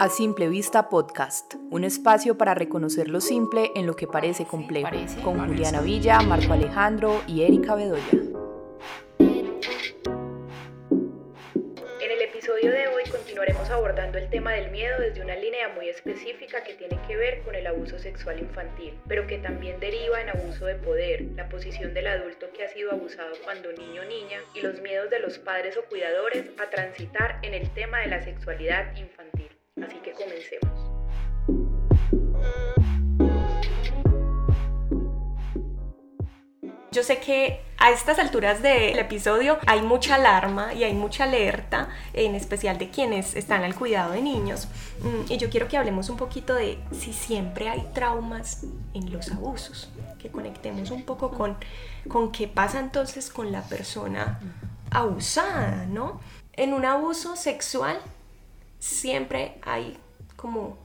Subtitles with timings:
[0.00, 4.88] A Simple Vista Podcast, un espacio para reconocer lo simple en lo que parece complejo,
[5.22, 8.02] con Juliana Villa, Marco Alejandro y Erika Bedoya.
[12.00, 15.90] En el episodio de hoy continuaremos abordando el tema del miedo desde una línea muy
[15.90, 20.30] específica que tiene que ver con el abuso sexual infantil, pero que también deriva en
[20.30, 24.38] abuso de poder, la posición del adulto que ha sido abusado cuando niño o niña
[24.54, 28.22] y los miedos de los padres o cuidadores a transitar en el tema de la
[28.22, 29.39] sexualidad infantil.
[29.82, 30.90] Así que comencemos.
[36.92, 41.88] Yo sé que a estas alturas del episodio hay mucha alarma y hay mucha alerta,
[42.12, 44.66] en especial de quienes están al cuidado de niños.
[45.00, 49.30] Mm, y yo quiero que hablemos un poquito de si siempre hay traumas en los
[49.30, 49.88] abusos,
[50.18, 51.56] que conectemos un poco con,
[52.08, 54.40] con qué pasa entonces con la persona
[54.90, 56.20] abusada, ¿no?
[56.54, 58.00] En un abuso sexual
[58.80, 59.96] siempre hay
[60.34, 60.76] como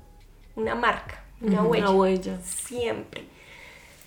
[0.56, 3.26] una marca, una, huella, Siempre.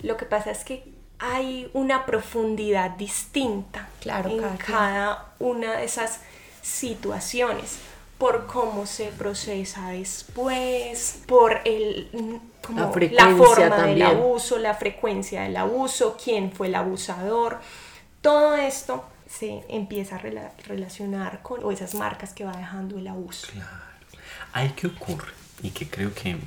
[0.01, 6.21] Lo que pasa es que hay una profundidad distinta claro, en cada, una de esas
[6.61, 7.79] situaciones
[8.17, 15.57] por cómo se procesa después, por el, como la, forma del abuso, la frecuencia del
[15.57, 17.59] abuso, quién fue el abusador.
[18.21, 20.19] Todo esto se empieza a
[20.67, 23.47] relacionar con esas marcas que va dejando el abuso.
[23.51, 23.88] Claro.
[24.53, 25.31] Hay que ocurre
[25.63, 26.37] y que creo que,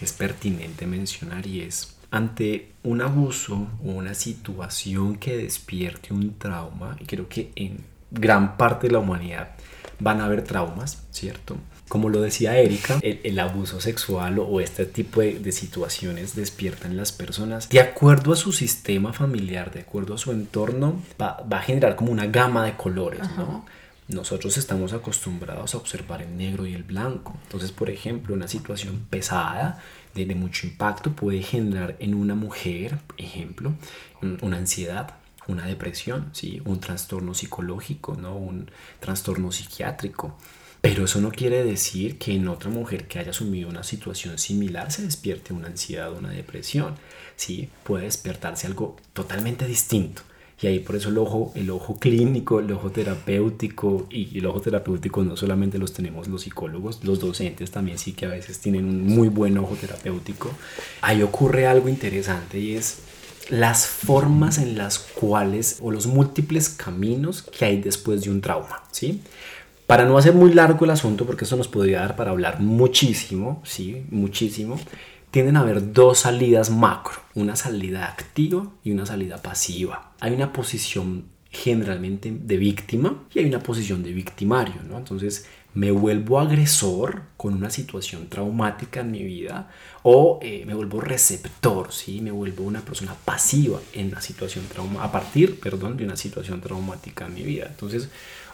[0.00, 6.96] es pertinente mencionar y es ante un abuso o una situación que despierte un trauma,
[6.98, 9.50] y creo que en gran parte de la humanidad
[9.98, 11.58] van a haber traumas, ¿cierto?
[11.90, 17.68] Como lo decía Erika, el, abuso sexual o, este tipo de, situaciones despiertan las personas.
[17.68, 22.12] De acuerdo a su sistema familiar, de acuerdo a su entorno, va, a generar como
[22.12, 23.66] una gama de colores, ¿no?
[24.12, 27.38] Nosotros estamos acostumbrados a observar el negro y el blanco.
[27.44, 29.80] Entonces, por ejemplo, una situación pesada,
[30.14, 33.72] de, mucho impacto, puede generar en una mujer, ejemplo,
[34.42, 35.14] una ansiedad,
[35.46, 36.60] una depresión, ¿sí?
[36.64, 38.36] un trastorno psicológico, ¿no?
[38.36, 38.68] un
[38.98, 40.36] trastorno psiquiátrico.
[40.80, 44.90] Pero eso no quiere decir que en otra mujer que haya asumido una situación similar
[44.90, 46.96] se despierte una ansiedad o una depresión.
[47.36, 50.22] Sí, puede despertarse algo totalmente distinto.
[50.62, 54.60] Y ahí por eso el ojo, el ojo clínico, el ojo terapéutico, y el ojo
[54.60, 58.84] terapéutico no solamente los tenemos los psicólogos, los docentes también sí que a veces tienen
[58.84, 60.50] un muy buen ojo terapéutico.
[61.00, 62.98] Ahí ocurre algo interesante y es
[63.48, 68.82] las formas en las cuales o los múltiples caminos que hay después de un trauma,
[68.92, 69.22] ¿sí?
[69.86, 73.60] Para no hacer muy largo el asunto, porque eso nos podría dar para hablar muchísimo,
[73.64, 74.78] sí, muchísimo,
[75.30, 80.12] tienden a haber dos salidas macro, una salida activa y una salida pasiva.
[80.20, 84.98] Hay una posición generalmente de víctima y hay una posición de victimario, ¿no?
[84.98, 89.70] Entonces me vuelvo agresor con una situación traumática en mi vida
[90.02, 92.20] o eh, me vuelvo receptor, ¿sí?
[92.20, 96.60] Me vuelvo una persona pasiva en una situación trauma a partir, perdón, de una situación
[96.60, 97.66] traumática en mi vida.
[97.68, 98.08] Entonces,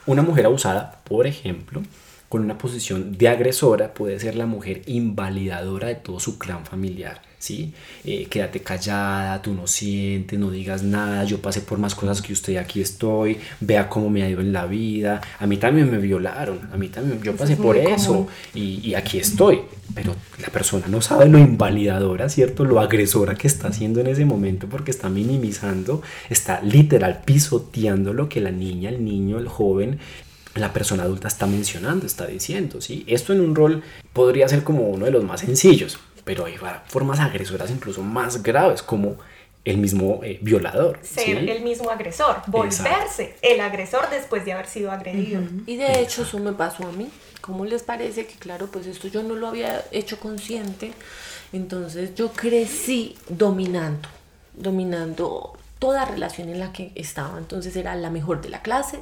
[0.05, 1.83] una mujer abusada, por ejemplo,
[2.29, 7.23] con una posición de agresora puede ser la mujer invalidadora de todo su clan familiar,
[7.39, 7.73] ¿sí?
[8.05, 12.33] Eh, quédate callada, tú no sientes, no digas nada, yo pasé por más cosas que
[12.33, 15.99] usted, aquí estoy, vea cómo me ha ido en la vida, a mí también me
[15.99, 19.61] violaron, a mí también, yo pasé por eso y, y, aquí estoy,
[19.95, 22.65] pero la persona no sabe lo invalidadora, ¿cierto?
[22.65, 28.29] Lo agresora que está haciendo en ese momento porque está minimizando, está literal pisoteando lo
[28.29, 30.01] que la niña, el niño, el joven
[30.57, 33.05] la persona adulta está mencionando, está diciendo, ¿sí?
[33.07, 36.57] Esto en un rol podría ser como uno de los más sencillos, pero hay
[36.87, 39.17] formas agresoras incluso más graves, como
[39.67, 40.99] el mismo eh, violador.
[41.03, 45.43] Ser el mismo agresor, volverse el agresor después de haber sido agredido.
[45.67, 47.11] Y de hecho eso me pasó a mí.
[47.41, 50.93] ¿Cómo les parece que, claro, pues esto yo no lo había hecho consciente?
[51.53, 54.09] Entonces yo crecí dominando,
[54.55, 57.39] dominando toda relación en la que estaba.
[57.39, 59.01] Entonces era la mejor de la clase,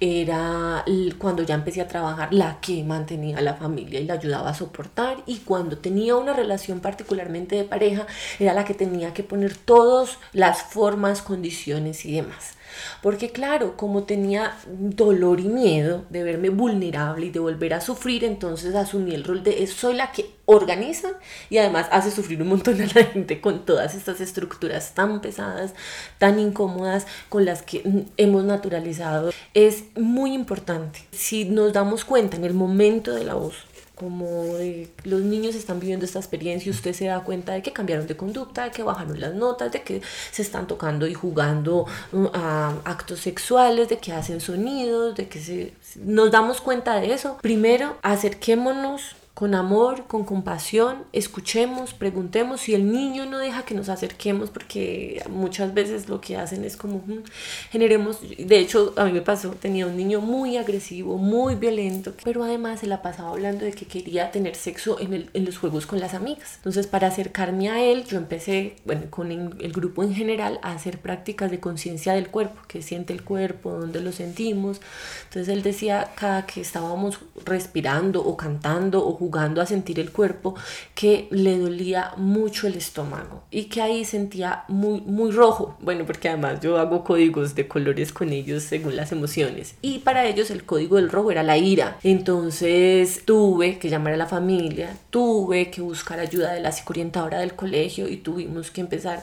[0.00, 0.84] era
[1.18, 4.54] cuando ya empecé a trabajar la que mantenía a la familia y la ayudaba a
[4.54, 8.06] soportar y cuando tenía una relación particularmente de pareja
[8.38, 12.54] era la que tenía que poner todas las formas, condiciones y demás.
[13.02, 18.24] Porque claro, como tenía dolor y miedo de verme vulnerable y de volver a sufrir,
[18.24, 21.08] entonces asumí el rol de soy la que organiza
[21.50, 25.74] y además hace sufrir un montón a la gente con todas estas estructuras tan pesadas,
[26.18, 29.30] tan incómodas con las que hemos naturalizado.
[29.54, 31.00] Es muy importante.
[31.10, 33.56] Si nos damos cuenta en el momento de la voz
[33.96, 34.44] como
[35.04, 38.14] los niños están viviendo esta experiencia y usted se da cuenta de que cambiaron de
[38.14, 42.74] conducta, de que bajaron las notas, de que se están tocando y jugando mm, a
[42.84, 47.38] actos sexuales, de que hacen sonidos, de que se, nos damos cuenta de eso.
[47.40, 52.62] Primero, acerquémonos con amor, con compasión, escuchemos, preguntemos.
[52.62, 56.78] Si el niño no deja que nos acerquemos, porque muchas veces lo que hacen es
[56.78, 57.18] como "Mm,
[57.70, 58.20] generemos.
[58.38, 62.80] De hecho, a mí me pasó, tenía un niño muy agresivo, muy violento, pero además
[62.80, 66.00] se la pasaba hablando de que quería tener sexo en, el- en los juegos con
[66.00, 66.54] las amigas.
[66.56, 70.98] Entonces, para acercarme a él, yo empecé, bueno, con el grupo en general, a hacer
[70.98, 74.80] prácticas de conciencia del cuerpo, que siente el cuerpo, dónde lo sentimos.
[75.24, 80.54] Entonces, él decía cada que estábamos respirando o cantando o jugando a sentir el cuerpo,
[80.94, 85.76] que le dolía mucho el estómago y que ahí sentía muy, muy rojo.
[85.80, 89.74] Bueno, porque además yo hago códigos de colores con ellos según las emociones.
[89.82, 91.98] Y para ellos el código del rojo era la ira.
[92.02, 97.54] Entonces tuve que llamar a la familia, tuve que buscar ayuda de la psicoorientadora del
[97.54, 99.22] colegio y tuvimos que empezar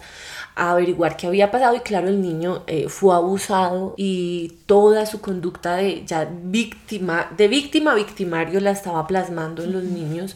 [0.55, 5.19] a averiguar qué había pasado y claro el niño eh, fue abusado y toda su
[5.19, 10.35] conducta de ya víctima de víctima a victimario la estaba plasmando en los niños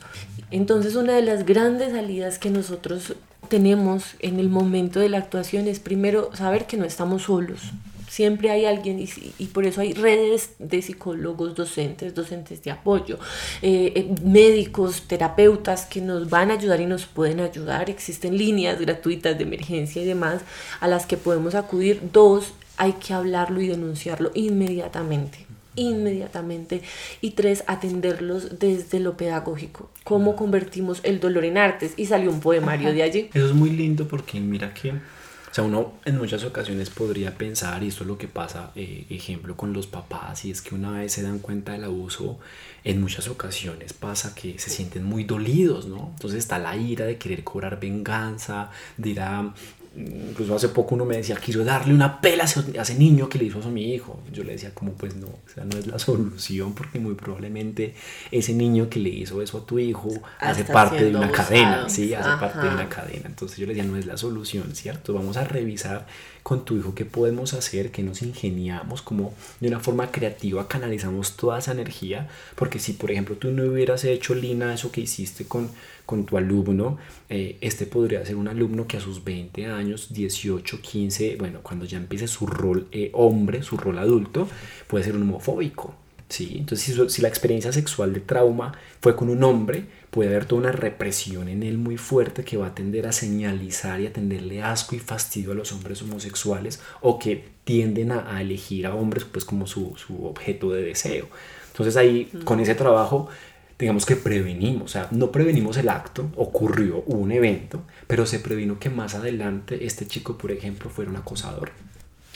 [0.52, 3.16] entonces una de las grandes salidas que nosotros
[3.50, 7.62] tenemos en el momento de la actuación es primero saber que no estamos solos
[8.08, 9.06] Siempre hay alguien
[9.38, 13.20] y, por eso hay redes de psicólogos, docentes, docentes de apoyo,
[13.62, 17.90] eh, eh, médicos, terapeutas que nos van a ayudar y nos pueden ayudar.
[17.90, 20.42] Existen líneas gratuitas de emergencia y demás
[20.80, 22.02] a las que podemos acudir.
[22.14, 25.47] Dos, hay que hablarlo y denunciarlo inmediatamente
[25.78, 26.82] inmediatamente.
[27.22, 32.42] Y tres, atenderlos desde lo pedagógico, cómo convertimos el dolor en artes y salió un
[32.42, 33.30] poemario de allí.
[33.34, 37.82] Eso es muy lindo porque mira que, o sea, uno en muchas ocasiones podría pensar,
[37.84, 40.92] y esto es lo que pasa, eh, ejemplo, con los papás, y es que una
[40.92, 42.40] vez se dan cuenta del abuso,
[42.84, 46.12] en muchas ocasiones pasa que se sienten muy dolidos, ¿no?
[46.14, 49.54] Entonces está la ira de querer cobrar venganza, de ir a
[49.98, 53.46] incluso hace poco uno me decía, quiero darle una pela a ese, niño que le
[53.46, 54.22] hizo eso a mi hijo.
[54.32, 57.96] Yo le decía, como pues no, o sea, no es la solución porque muy probablemente
[58.32, 60.10] ese niño que le hizo eso a tu hijo
[60.40, 61.48] hace Está parte de una abusado.
[61.48, 62.40] cadena, sí, hace Ajá.
[62.40, 63.24] parte de una cadena.
[63.26, 65.14] Entonces yo le decía, no es la solución, ¿cierto?
[65.14, 66.06] Vamos a revisar
[66.48, 71.36] con tu hijo qué podemos hacer, qué nos ingeniamos, como de una forma creativa canalizamos
[71.36, 75.44] toda esa energía, porque si por ejemplo tú no hubieras hecho, Lina, eso que hiciste
[75.44, 75.70] con,
[76.06, 80.80] con tu alumno, eh, este podría ser un alumno que a sus 20 años, 18,
[80.80, 84.48] 15, bueno, cuando ya empiece su rol eh, hombre, su rol adulto,
[84.88, 85.96] puede ser un homofóbico.
[86.30, 86.56] ¿sí?
[86.60, 88.72] Entonces, si, si la experiencia sexual de trauma
[89.02, 92.68] fue con un hombre, puede haber toda una represión en él muy fuerte que va
[92.68, 97.20] a tender a señalizar y a tenderle asco y fastidio a los hombres homosexuales o
[97.20, 101.28] que tienden a, a elegir a hombres pues como su, su objeto de deseo.
[101.72, 103.30] Entonces ahí, con ese trabajo,
[103.78, 108.80] digamos que prevenimos, o sea, no prevenimos el acto, ocurrió, un evento, pero se previno
[108.80, 111.72] que más adelante este chico, por ejemplo, fuera un acosador.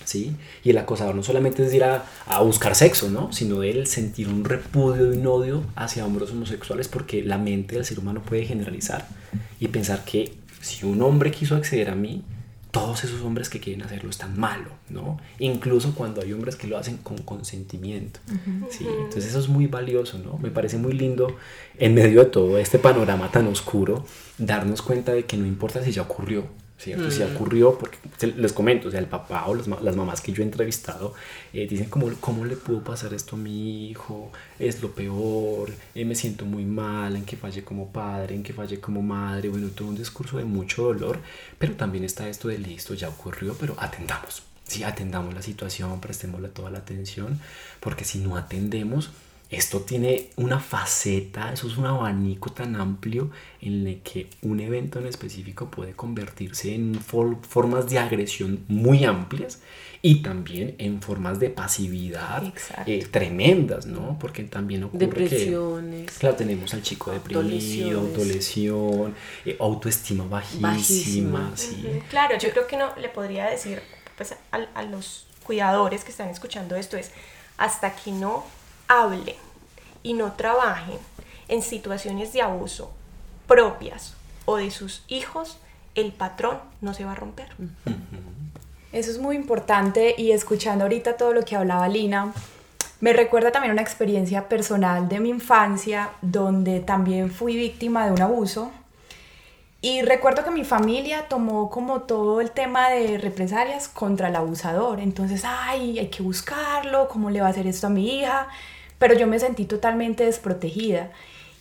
[0.03, 0.35] ¿Sí?
[0.63, 3.31] Y el acosador no solamente es ir a, a buscar sexo, ¿no?
[3.31, 7.85] Sino el sentir un repudio y un odio hacia hombres homosexuales porque la mente del
[7.85, 9.07] ser humano puede generalizar
[9.59, 12.23] y pensar que si un hombre quiso acceder a mí,
[12.71, 15.19] todos esos hombres que quieren hacerlo están malo, ¿no?
[15.39, 18.21] Incluso cuando hay hombres que lo hacen con consentimiento.
[18.69, 20.37] Sí, entonces eso es muy valioso, ¿no?
[20.37, 21.35] Me parece muy lindo
[21.77, 24.05] en medio de todo este panorama tan oscuro
[24.37, 26.45] darnos cuenta de que no importa si ya ocurrió,
[26.81, 27.11] ¿cierto?
[27.11, 30.19] Si ya ocurrió, porque se- les comento, o sea, el papá o las, las mamás
[30.21, 31.13] que yo he entrevistado
[31.53, 34.31] eh, dicen como, ¿cómo le pudo pasar esto a mi hijo?
[34.59, 38.53] Es lo peor, eh, me siento muy mal, en que falle como padre, en que
[38.53, 41.19] falle como madre, bueno, todo un discurso de mucho dolor,
[41.59, 44.43] pero también está esto de listo, ya ocurrió, pero atendamos.
[44.67, 47.39] Sí, atendamos la situación, prestémosle toda la atención,
[47.81, 49.09] porque si no atendemos,
[49.51, 53.29] esto tiene una faceta, eso es un abanico tan amplio
[53.61, 59.03] en el que un evento en específico puede convertirse en for- formas de agresión muy
[59.03, 59.59] amplias
[60.01, 62.41] y también en formas de pasividad
[62.87, 64.17] eh, tremendas, ¿no?
[64.19, 65.13] Porque también ocurre que...
[65.15, 66.11] Depresiones.
[66.17, 68.09] Claro, tenemos al chico deprimido, Autolesiones.
[68.09, 69.15] autolesión,
[69.45, 71.51] eh, autoestima bajísima, Bajísima.
[71.55, 71.85] sí.
[71.87, 73.81] Ujú, Claro, yo creo que uno le podría decir
[74.17, 77.11] pues, a, a los cuidadores que están escuchando esto es,
[77.57, 78.43] hasta que no
[78.99, 79.35] hablen
[80.03, 80.97] y no trabajen
[81.47, 82.91] en situaciones de abuso
[83.47, 85.57] propias o de sus hijos,
[85.95, 87.49] el patrón no se va a romper.
[88.93, 92.33] Eso es muy importante y escuchando ahorita todo lo que hablaba Lina,
[93.01, 98.21] me recuerda también una experiencia personal de mi infancia donde también fui víctima de un
[98.21, 98.71] abuso.
[99.81, 104.99] Y recuerdo que mi familia tomó como todo el tema de represalias contra el abusador.
[104.99, 108.47] Entonces, ay, hay que buscarlo, ¿cómo le va a hacer esto a mi hija?
[109.01, 111.09] Pero yo me sentí totalmente desprotegida.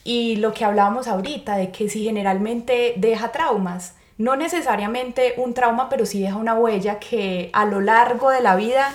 [0.04, 5.88] Y lo que hablábamos ahorita, de que si generalmente deja traumas, no necesariamente un trauma,
[5.88, 8.92] pero sí deja una huella que a lo largo de la vida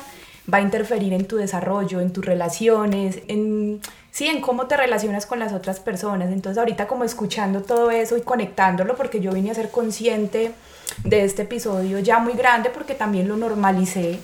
[0.54, 5.26] va a interferir en tu desarrollo, en tus relaciones, en sí, en cómo te relacionas
[5.26, 6.30] con las otras personas.
[6.32, 10.52] Entonces ahorita como escuchando todo eso y conectándolo, porque yo vine a ser consciente
[11.04, 14.20] de este episodio ya muy grande, porque también lo normalicé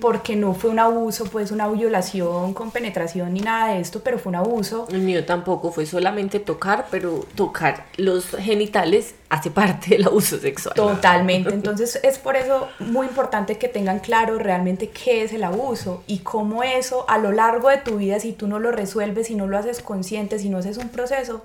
[0.00, 4.18] porque no fue un abuso, pues una violación con penetración ni nada de esto, pero
[4.18, 4.86] fue un abuso.
[4.90, 10.74] El mío tampoco fue solamente tocar, pero tocar los genitales hace parte del abuso sexual.
[10.74, 16.02] Totalmente, entonces es por eso muy importante que tengan claro realmente qué es el abuso
[16.06, 19.34] y cómo eso a lo largo de tu vida, si tú no lo resuelves, si
[19.34, 21.42] no lo haces consciente, si no haces un proceso,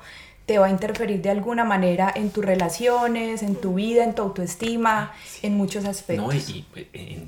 [0.49, 4.23] te va a interferir de alguna manera en tus relaciones, en tu vida, en tu
[4.23, 5.13] autoestima,
[5.43, 6.25] en muchos aspectos.
[6.25, 6.65] No, y,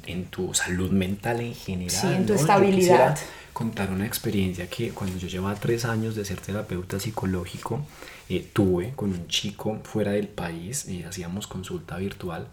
[0.08, 1.92] en, tu salud mental en general.
[1.92, 3.16] Sí, en tu estabilidad.
[3.54, 7.86] contar una experiencia que cuando yo llevaba tres años de ser terapeuta psicológico,
[8.28, 12.48] eh, tuve con un chico fuera del país, y hacíamos consulta virtual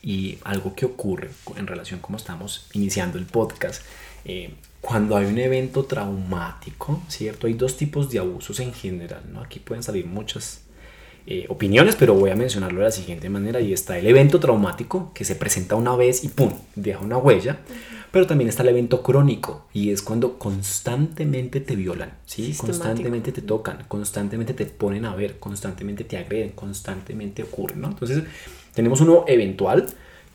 [0.00, 3.82] y algo que ocurre en relación como estamos iniciando el podcast,
[4.28, 7.46] eh, cuando hay un evento traumático, ¿cierto?
[7.46, 9.40] Hay dos tipos de abusos en general, ¿no?
[9.40, 10.62] Aquí pueden salir muchas
[11.28, 13.60] eh, opiniones, pero voy a mencionarlo de la siguiente manera.
[13.60, 16.52] Y está el evento traumático, que se presenta una vez y ¡pum!
[16.74, 17.60] deja una huella.
[18.10, 22.54] Pero también está el evento crónico, y es cuando constantemente te violan, ¿sí?
[22.56, 27.88] Constantemente te tocan, constantemente te ponen a ver, constantemente te agreden, constantemente ocurre, ¿no?
[27.88, 28.22] Entonces,
[28.72, 29.86] tenemos uno eventual,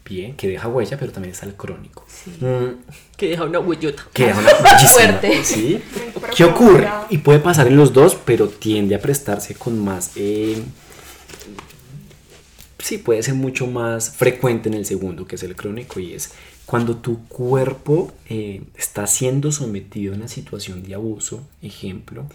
[0.05, 2.05] bien, que deja huella, pero también está el crónico.
[2.39, 2.83] Mm.
[3.17, 4.03] Que deja una huellota.
[4.13, 5.43] Que deja una fuerte.
[5.43, 5.81] ¿sí?
[6.35, 6.89] ¿Qué ocurre?
[7.09, 10.11] Y puede pasar en los dos, pero tiende a prestarse con más...
[10.15, 10.61] Eh,
[12.79, 16.31] sí, puede ser mucho más frecuente en el segundo, que es el crónico, y es
[16.65, 22.25] cuando tu cuerpo eh, está siendo sometido a una situación de abuso, ejemplo,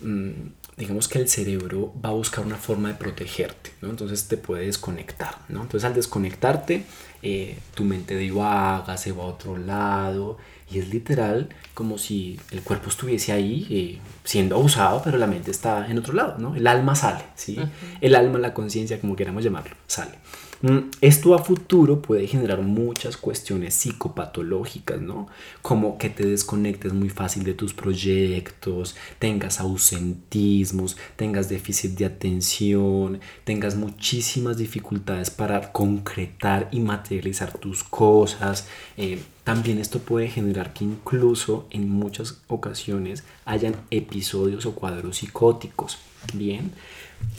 [0.00, 0.30] mm,
[0.76, 3.90] digamos que el cerebro va a buscar una forma de protegerte, ¿no?
[3.90, 5.62] Entonces te puede desconectar, ¿no?
[5.62, 6.84] Entonces al desconectarte,
[7.22, 10.36] eh, tu mente divaga, se va a otro lado
[10.70, 15.50] y es literal como si el cuerpo estuviese ahí eh, siendo abusado, pero la mente
[15.50, 16.56] está en otro lado, ¿no?
[16.56, 17.58] El alma sale, ¿sí?
[18.00, 20.18] El alma, la conciencia, como queramos llamarlo, sale.
[20.64, 25.26] Mm, esto a futuro puede generar muchas cuestiones psicopatológicas, ¿no?
[25.60, 33.20] Como que te desconectes muy fácil de tus proyectos, tengas ausentismos, tengas déficit de atención,
[33.44, 38.66] tengas muchísimas dificultades para concretar y materializar tus cosas.
[38.96, 45.98] Eh, también esto puede generar que incluso en muchas ocasiones hayan episodios o cuadros psicóticos.
[46.32, 46.72] Bien,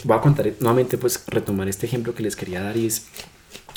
[0.03, 3.07] voy a contar nuevamente, pues retomar este ejemplo que les quería dar y es,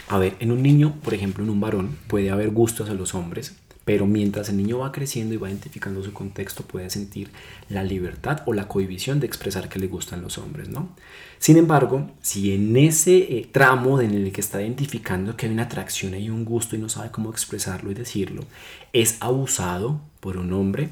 [0.09, 3.15] a ver, en un niño, por ejemplo, en un varón, puede haber gustos a los
[3.15, 3.55] hombres,
[3.89, 7.31] pero mientras el niño va creciendo y va identificando su contexto, puede sentir
[7.71, 10.91] la libertad o la cohibición de expresar que le gustan los hombres, ¿no?
[11.39, 15.63] Sin embargo, si en ese eh, tramo en el que está identificando que hay una
[15.63, 18.45] atracción y un gusto y no sabe cómo expresarlo y decirlo,
[18.93, 20.91] es abusado por un hombre,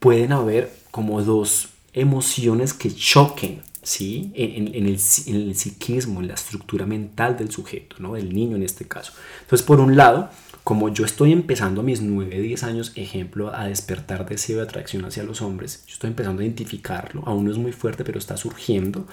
[0.00, 4.30] pueden haber como dos emociones que choquen ¿sí?
[4.34, 8.14] En, el, psiquismo, en la estructura mental del sujeto, ¿no?
[8.14, 9.12] del niño en este caso.
[9.42, 10.30] Entonces, por un lado,
[10.64, 15.04] como yo estoy empezando a mis 9, 10 años, ejemplo, a despertar deseo de atracción
[15.04, 18.36] hacia los hombres, yo estoy empezando a identificarlo, aún no es muy fuerte, pero está
[18.36, 19.06] surgiendo,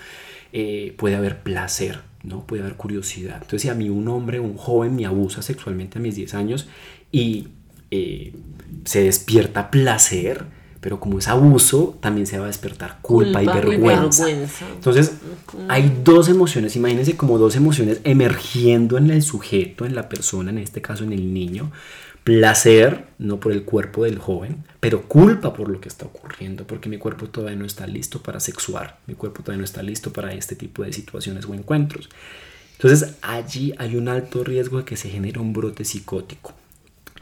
[0.54, 2.46] eh, puede haber placer, ¿no?
[2.46, 3.38] puede haber curiosidad.
[3.38, 6.68] Entonces, si a mí un hombre, un joven me abusa sexualmente a mis 10 años
[7.12, 7.48] y
[7.90, 8.34] eh,
[8.86, 10.46] se despierta placer,
[10.82, 14.30] pero como es abuso, también se va a despertar culpa, y, vergüenza.
[14.30, 15.14] Entonces,
[15.68, 20.58] hay dos emociones, imagínense como dos emociones emergiendo en el sujeto, en la persona, en
[20.58, 21.72] este caso en el niño.
[22.24, 26.88] Placer, no por el cuerpo del joven, pero culpa por lo que está ocurriendo, porque
[26.88, 30.34] mi cuerpo todavía no está listo para sexuar, mi cuerpo todavía no está listo para
[30.34, 32.10] este tipo de situaciones o encuentros.
[32.74, 36.54] Entonces, allí hay un alto riesgo de que se genere un brote psicótico.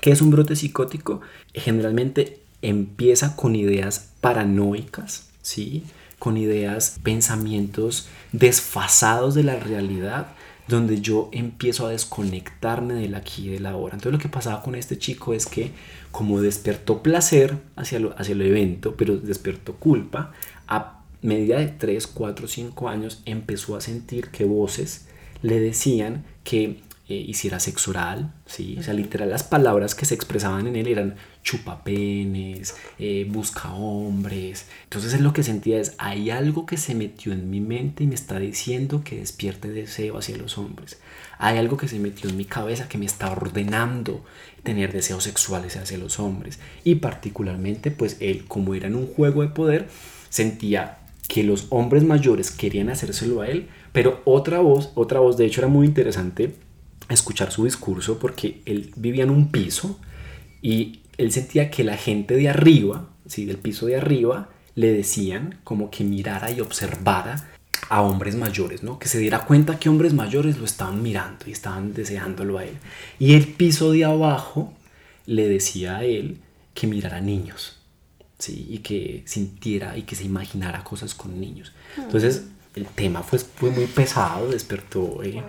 [0.01, 1.21] ¿Qué es un brote psicótico?
[1.53, 5.83] Generalmente empieza con ideas paranoicas, ¿sí?
[6.19, 10.27] con ideas, pensamientos desfasados de la realidad,
[10.67, 13.93] donde yo empiezo a desconectarme del aquí y del ahora.
[13.93, 15.71] Entonces lo que pasaba con este chico es que
[16.11, 20.33] como despertó placer hacia, lo, hacia el evento, pero despertó culpa,
[20.67, 25.07] a medida de 3, 4, 5 años empezó a sentir que voces
[25.41, 27.31] le decían que eh,
[27.87, 28.75] oral, ¿sí?
[28.77, 34.65] O sea, literal, las palabras que se expresaban en él eran chupapenes, eh, busca hombres.
[34.83, 38.07] Entonces él lo que sentía es, hay algo que se metió en mi mente y
[38.07, 40.99] me está diciendo que despierte deseo hacia los hombres.
[41.39, 44.25] Hay algo que se metió en mi cabeza que me está ordenando
[44.63, 46.59] tener deseos sexuales hacia los hombres.
[46.83, 49.87] Y particularmente, pues él, como era en un juego de poder,
[50.29, 50.97] sentía
[51.29, 55.61] que los hombres mayores querían hacérselo a él, pero otra voz, otra voz de hecho
[55.61, 56.55] era muy interesante
[57.13, 59.99] escuchar su discurso porque él vivía en un piso
[60.61, 63.45] y él sentía que la gente de arriba, ¿sí?
[63.45, 67.49] del piso de arriba, le decían como que mirara y observara
[67.89, 68.99] a hombres mayores, ¿no?
[68.99, 72.77] Que se diera cuenta que hombres mayores lo estaban mirando y estaban deseándolo a él.
[73.17, 74.73] Y el piso de abajo
[75.25, 76.39] le decía a él
[76.73, 77.79] que mirara niños,
[78.37, 78.67] ¿sí?
[78.69, 81.71] Y que sintiera y que se imaginara cosas con niños.
[81.97, 82.45] Entonces,
[82.75, 85.23] el tema fue, fue muy pesado, despertó.
[85.23, 85.41] ¿eh?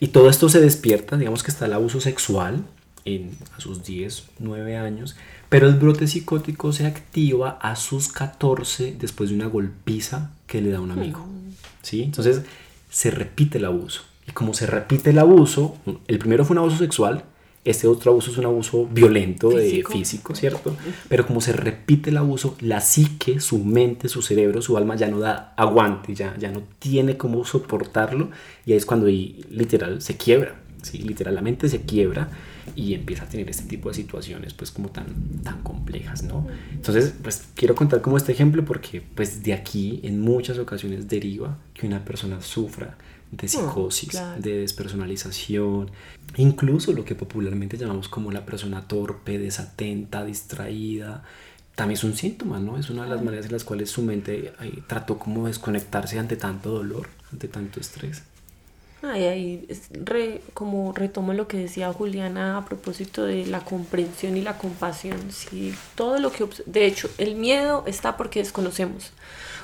[0.00, 2.64] Y todo esto se despierta, digamos que está el abuso sexual
[3.04, 5.16] en, a sus 10, 9 años,
[5.48, 10.70] pero el brote psicótico se activa a sus 14 después de una golpiza que le
[10.70, 11.26] da un amigo.
[11.82, 12.02] ¿sí?
[12.02, 12.42] Entonces
[12.90, 14.02] se repite el abuso.
[14.26, 15.76] Y como se repite el abuso,
[16.08, 17.24] el primero fue un abuso sexual,
[17.64, 20.76] este otro abuso es un abuso violento, físico, de, físico ¿cierto?
[21.08, 25.08] Pero como se repite el abuso, la psique, su mente, su cerebro, su alma ya
[25.08, 28.30] no da aguante, ya, ya no tiene cómo soportarlo
[28.66, 30.98] y ahí es cuando ahí, literal se quiebra, ¿sí?
[30.98, 32.28] literalmente se quiebra
[32.76, 35.06] y empieza a tener este tipo de situaciones pues como tan,
[35.42, 36.46] tan complejas, ¿no?
[36.72, 41.58] Entonces, pues quiero contar como este ejemplo porque pues de aquí en muchas ocasiones deriva
[41.72, 42.96] que una persona sufra
[43.36, 45.90] de psicosis, de despersonalización,
[46.36, 51.24] incluso lo que popularmente llamamos como la persona torpe, desatenta, distraída,
[51.74, 52.78] también es un síntoma, ¿no?
[52.78, 54.52] Es una de las maneras en las cuales su mente
[54.86, 58.22] trató como desconectarse ante tanto dolor, ante tanto estrés.
[59.02, 59.68] Ay, ahí
[60.54, 65.20] como retomo lo que decía Juliana a propósito de la comprensión y la compasión.
[65.30, 69.12] Sí, todo lo que de hecho el miedo está porque desconocemos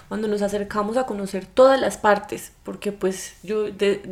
[0.08, 3.66] cuando nos acercamos a conocer todas las partes, porque pues yo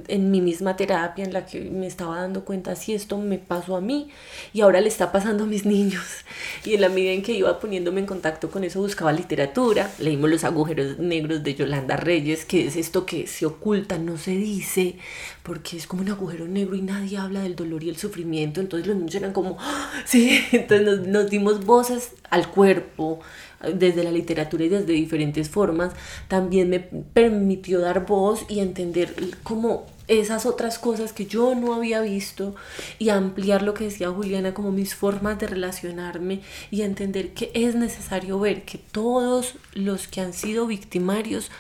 [0.09, 3.77] en mi misma terapia en la que me estaba dando cuenta si esto me pasó
[3.77, 4.11] a mí
[4.53, 6.03] y ahora le está pasando a mis niños.
[6.65, 10.29] Y en la medida en que iba poniéndome en contacto con eso buscaba literatura, leímos
[10.29, 14.97] Los agujeros negros de Yolanda Reyes, que es esto que se oculta, no se dice,
[15.45, 18.89] porque es como un agujero negro y nadie habla del dolor y el sufrimiento, entonces
[18.89, 20.03] los niños eran como, ¡Ah!
[20.05, 23.21] sí, entonces nos, nos dimos voces al cuerpo,
[23.61, 25.93] desde la literatura y desde diferentes formas,
[26.29, 32.01] también me permitió dar voz y entender cómo esas otras cosas que yo no había
[32.01, 32.55] visto
[32.99, 36.41] y ampliar lo que decía Juliana como mis formas de relacionarme
[36.71, 41.51] y entender que es necesario ver que todos los que han sido victimarios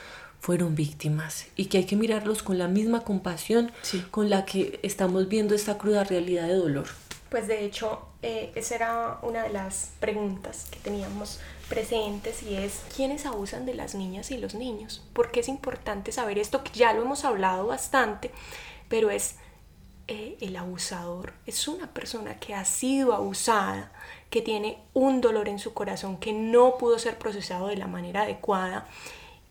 [0.40, 3.70] fueron víctimas y que hay que mirarlos con la misma compasión
[4.10, 6.86] con la que estamos viendo esta cruda realidad de dolor.
[7.28, 12.82] Pues de hecho, eh, esa era una de las preguntas que teníamos presentes y es
[12.94, 15.02] quiénes abusan de las niñas y los niños.
[15.12, 18.30] Porque es importante saber esto, que ya lo hemos hablado bastante,
[18.88, 19.36] pero es
[20.08, 23.92] eh, el abusador, es una persona que ha sido abusada,
[24.30, 28.22] que tiene un dolor en su corazón que no pudo ser procesado de la manera
[28.22, 28.86] adecuada.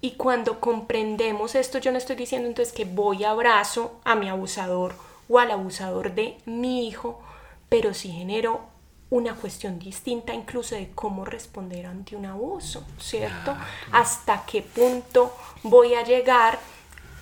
[0.02, 4.30] Y cuando comprendemos esto, yo no estoy diciendo entonces que voy a abrazo a mi
[4.30, 4.96] abusador
[5.30, 7.22] o al abusador de mi hijo,
[7.70, 8.62] pero sí genero
[9.10, 13.56] una cuestión distinta incluso de cómo responder ante un abuso, ¿cierto?
[13.92, 16.60] Hasta qué punto voy a llegar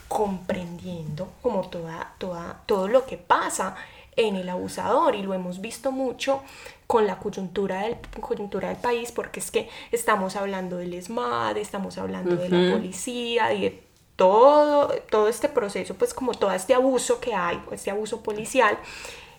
[0.08, 3.76] comprendiendo como toda, toda, todo lo que pasa
[4.15, 5.15] en el abusador.
[5.15, 6.41] Y lo hemos visto mucho
[6.88, 11.98] con la coyuntura del, coyuntura del país porque es que estamos hablando del ESMAD, estamos
[11.98, 13.84] hablando de la policía, de
[14.15, 18.78] todo, todo este proceso, pues como todo este abuso que hay, este abuso policial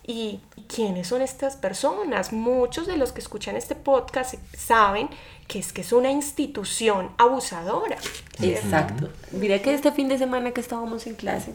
[0.07, 0.39] ¿Y
[0.73, 2.31] quiénes son estas personas?
[2.31, 5.09] Muchos de los que escuchan este podcast saben
[5.49, 7.97] que es que es una institución abusadora.
[8.41, 9.09] Exacto.
[9.31, 11.53] Mira que este fin de semana que estábamos en clase,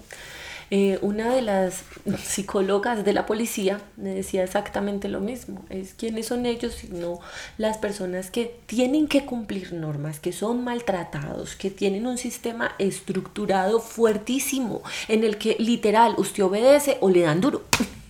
[0.70, 1.82] eh, una de las
[2.24, 5.64] psicólogas de la policía me decía exactamente lo mismo.
[5.70, 7.20] Es quiénes son ellos, sino
[7.56, 13.80] las personas que tienen que cumplir normas, que son maltratados, que tienen un sistema estructurado
[13.80, 17.62] fuertísimo en el que literal usted obedece o le dan duro.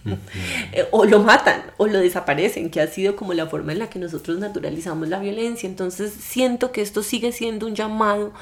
[0.72, 3.90] Eh, o lo matan o lo desaparecen, que ha sido como la forma en la
[3.90, 5.68] que nosotros naturalizamos la violencia.
[5.68, 8.32] Entonces siento que esto sigue siendo un llamado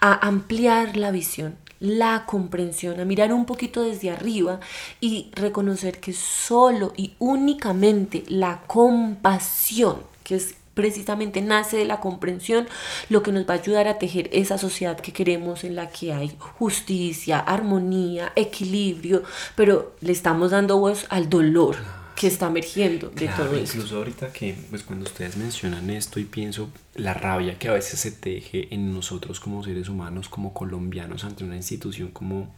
[0.00, 4.58] a ampliar la visión, la comprensión, a mirar un poquito desde arriba
[5.00, 12.68] y reconocer que solo y únicamente la compasión, que es precisamente nace de la comprensión,
[13.08, 16.12] lo que nos va a ayudar a tejer esa sociedad que queremos en la que
[16.12, 19.22] hay justicia, armonía, equilibrio,
[19.54, 21.76] pero le estamos dando voz al dolor
[22.14, 23.76] que está emergiendo de todo esto.
[23.76, 27.98] Incluso ahorita que, pues cuando ustedes mencionan esto y pienso la rabia que a veces
[27.98, 32.54] se teje en nosotros como seres humanos, como colombianos, ante una institución como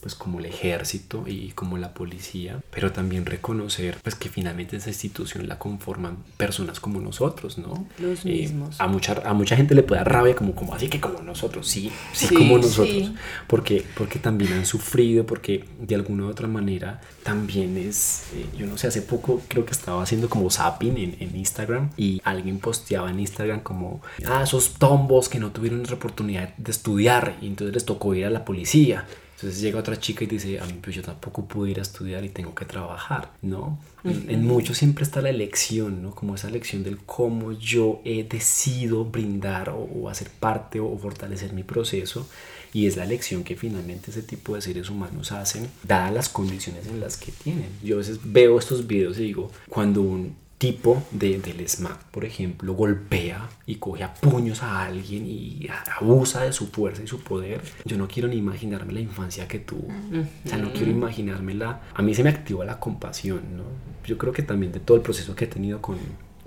[0.00, 4.88] pues como el ejército y como la policía, pero también reconocer pues que finalmente esa
[4.90, 7.86] institución la conforman personas como nosotros, ¿no?
[7.98, 8.80] Los Eh, mismos.
[8.80, 11.68] a mucha a mucha gente le puede dar rabia como como así que como nosotros,
[11.68, 13.14] sí, sí, Sí, como nosotros, sí.
[13.46, 18.66] porque porque también han sufrido, porque de alguna u otra manera también es eh, yo
[18.66, 22.58] no sé, hace poco creo que estaba haciendo como zapping en, en Instagram y alguien
[22.58, 27.46] posteaba en Instagram como ah, esos tombos que no tuvieron otra oportunidad de estudiar y
[27.48, 29.06] entonces les tocó ir a la policía.
[29.40, 32.22] Entonces llega otra chica y dice, a mí pues yo tampoco pude ir a estudiar
[32.24, 33.78] y tengo que trabajar, ¿no?
[34.04, 36.14] En- En muchos siempre está la elección, ¿no?
[36.14, 41.52] Como esa elección del cómo yo he decidido brindar o, o hacer parte o, fortalecer
[41.54, 42.28] mi proceso.
[42.72, 46.86] Y es la elección que finalmente ese tipo de seres humanos hacen, dadas las condiciones
[46.86, 47.68] en las que tienen.
[47.82, 52.26] Yo a veces veo estos videos y digo, cuando un tipo de, del SMAC, por
[52.26, 55.66] ejemplo, golpea y coge a puños a alguien y
[55.98, 59.58] abusa de su fuerza y su poder, yo no quiero ni imaginarme la infancia que
[59.58, 59.88] tuvo.
[59.88, 61.80] O sea, no quiero imaginármela.
[61.94, 63.64] A mí se me activa la compasión, ¿no?
[64.04, 65.96] Yo creo que también de todo el proceso que he tenido con,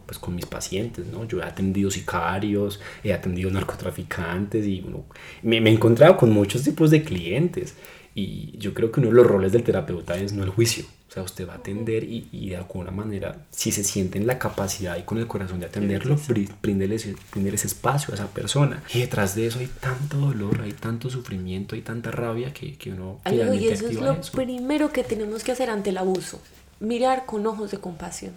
[0.05, 1.25] pues, con mis pacientes, ¿no?
[1.27, 5.05] Yo he atendido sicarios, he atendido narcotraficantes y uno,
[5.41, 7.75] me, me he encontrado con muchos tipos de clientes.
[8.15, 10.85] Y yo creo que uno de los roles del terapeuta es no el juicio.
[11.09, 14.25] O sea, usted va a atender y, y de alguna manera, si se siente en
[14.25, 16.17] la capacidad y con el corazón de atenderlo,
[16.61, 18.81] bríndele ese espacio a esa persona.
[18.91, 22.91] Y detrás de eso hay tanto dolor, hay tanto sufrimiento, hay tanta rabia que, que
[22.91, 24.31] uno Alejo, y eso es lo eso.
[24.31, 26.41] primero que tenemos que hacer ante el abuso.
[26.79, 28.33] Mirar con ojos de compasión.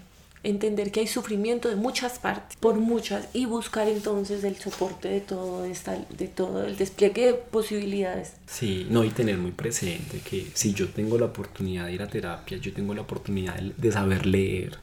[0.47, 5.21] Entender que hay sufrimiento de muchas partes, por muchas, y buscar entonces el soporte de
[5.21, 8.35] todo, esta, de todo el despliegue de posibilidades.
[8.47, 12.07] Sí, no, y tener muy presente que si yo tengo la oportunidad de ir a
[12.07, 14.79] terapia, yo tengo la oportunidad de, saber leer,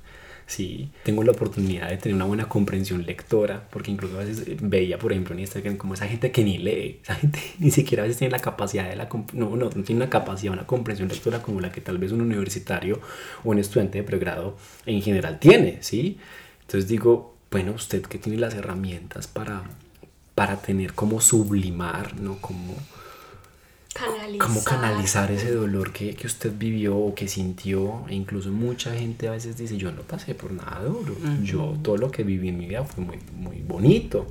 [0.46, 4.58] sí, tengo la oportunidad de tener una buena comprensión lectora, porque incluso a veces eh,
[4.62, 8.04] veía, por ejemplo, en Instagram como esa gente que ni lee, esa gente ni siquiera
[8.04, 11.08] a veces tiene la capacidad de la, no, no, no tiene una capacidad, una comprensión
[11.08, 13.00] lectora como la que tal vez un universitario
[13.44, 16.18] o un estudiante de pregrado en general tiene, sí.
[16.62, 19.64] Entonces digo, bueno, usted que tiene las herramientas para,
[20.36, 22.38] para tener como sublimar, ¿no?
[22.40, 22.76] Como
[23.94, 24.48] Canalizar.
[24.48, 28.04] cómo canalizar ese dolor que, que usted vivió o que sintió.
[28.10, 31.16] E incluso mucha gente a veces dice, yo no pasé por nada duro.
[31.44, 34.28] Yo todo lo que viví en mi vida fue muy, muy bonito.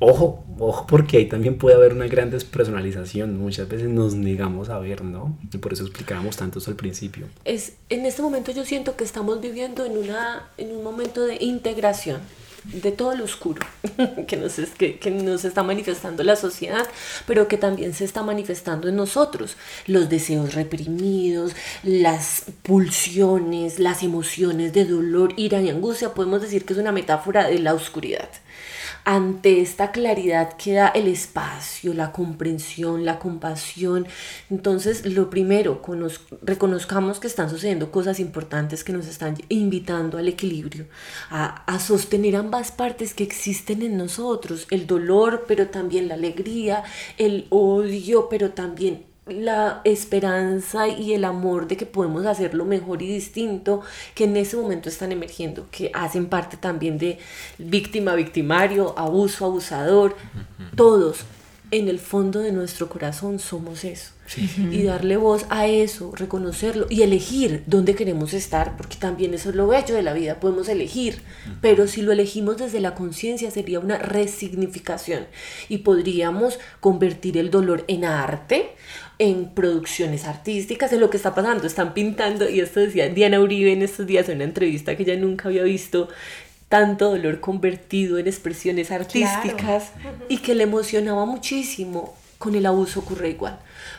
[0.00, 3.38] Ojo, ojo, porque ahí también puede haber una gran despersonalización.
[3.38, 5.36] Muchas veces nos negamos a ver, ¿no?
[5.52, 7.26] Y por eso explicábamos tanto eso al principio.
[7.44, 11.36] Es, en este momento yo siento que estamos viviendo en, una, en un momento de
[11.40, 12.20] integración
[12.64, 13.64] de todo lo oscuro
[14.26, 16.86] que nos, es, que, que nos está manifestando la sociedad,
[17.26, 19.56] pero que también se está manifestando en nosotros.
[19.86, 26.72] Los deseos reprimidos, las pulsiones, las emociones de dolor, ira y angustia, podemos decir que
[26.72, 28.28] es una metáfora de la oscuridad.
[29.06, 34.06] Ante esta claridad queda el espacio, la comprensión, la compasión.
[34.48, 40.26] Entonces, lo primero, conoz- reconozcamos que están sucediendo cosas importantes que nos están invitando al
[40.28, 40.86] equilibrio,
[41.28, 46.82] a, a sostener ambas partes que existen en nosotros, el dolor, pero también la alegría,
[47.18, 53.08] el odio, pero también la esperanza y el amor de que podemos hacerlo mejor y
[53.08, 53.80] distinto
[54.14, 57.18] que en ese momento están emergiendo, que hacen parte también de
[57.58, 60.14] víctima, victimario, abuso, abusador,
[60.76, 61.24] todos
[61.70, 64.12] en el fondo de nuestro corazón somos eso.
[64.70, 69.54] Y darle voz a eso, reconocerlo y elegir dónde queremos estar, porque también eso es
[69.54, 71.20] lo bello de la vida, podemos elegir,
[71.60, 75.26] pero si lo elegimos desde la conciencia sería una resignificación
[75.68, 78.70] y podríamos convertir el dolor en arte,
[79.18, 83.72] en producciones artísticas, en lo que está pasando, están pintando, y esto decía Diana Uribe
[83.72, 86.08] en estos días en una entrevista que ella nunca había visto
[86.68, 89.92] tanto dolor convertido en expresiones artísticas
[90.28, 92.14] y que le emocionaba muchísimo.
[92.38, 93.58] Con el abuso ocurre igual.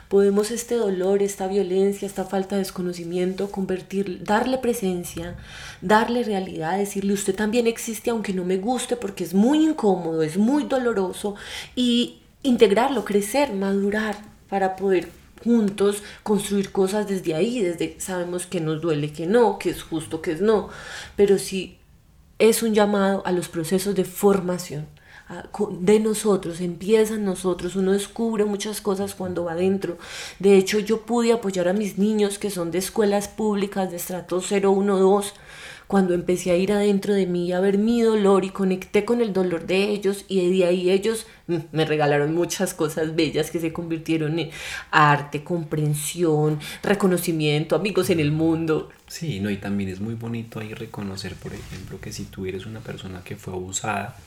[0.10, 5.36] Podemos este dolor, esta violencia, esta falta de desconocimiento, convertir, darle presencia,
[5.82, 10.38] darle realidad, decirle usted también existe aunque no me guste porque es muy incómodo, es
[10.38, 11.36] muy doloroso
[11.75, 15.10] y integrarlo, crecer, madurar para poder
[15.43, 20.21] juntos construir cosas desde ahí, desde sabemos que nos duele que no, que es justo
[20.21, 20.69] que es no,
[21.15, 21.77] pero sí
[22.39, 24.88] es un llamado a los procesos de formación
[25.79, 29.97] de nosotros, empiezan nosotros, uno descubre muchas cosas cuando va adentro.
[30.38, 34.39] De hecho, yo pude apoyar a mis niños que son de escuelas públicas de estrato
[34.39, 35.34] 0, 1, 2,
[35.88, 39.34] cuando empecé a ir adentro de mí a ver mi dolor y conecté con el
[39.34, 43.71] dolor de ellos y de ahí ellos mm, me regalaron muchas cosas bellas que se
[43.71, 44.50] convirtieron en
[44.91, 48.89] arte, comprensión, reconocimiento, amigos en el mundo.
[49.08, 52.65] Sí, no, y también es muy bonito ahí reconocer, por ejemplo, que si tú eres
[52.65, 54.17] una persona que fue abusada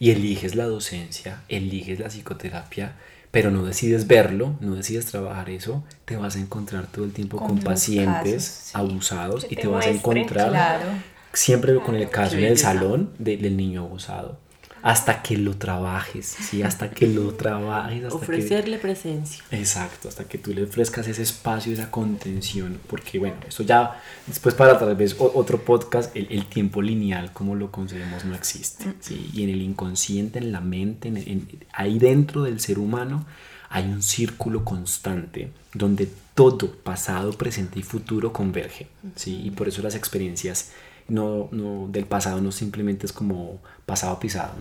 [0.00, 2.96] y eliges la docencia, eliges la psicoterapia,
[3.34, 7.36] pero no decides verlo, no decides trabajar eso, te vas a encontrar todo el tiempo
[7.38, 8.70] con, pacientes casos, sí.
[8.74, 10.86] abusados Que y te te vas a muestren, encontrar Claro.
[11.32, 14.38] siempre con el caso en el salón de- del niño abusado.
[14.86, 16.62] Hasta que lo trabajes, ¿sí?
[16.62, 18.22] Hasta que lo trabajes, hasta que...
[18.22, 19.42] Ofrecerle presencia.
[19.50, 24.54] Exacto, hasta que tú le ofrezcas ese espacio, esa contención, porque bueno, eso ya después
[24.54, 29.30] para tal vez otro podcast, el, el tiempo lineal como lo concebemos no existe, ¿sí?
[29.32, 33.24] Y en el inconsciente, en la mente, en- en- ahí dentro del ser humano
[33.70, 39.40] hay un círculo constante donde todo, pasado, presente y futuro converge, ¿sí?
[39.46, 40.72] Y por eso las experiencias
[41.08, 44.52] no, no, del pasado no simplemente es como pasado pisado.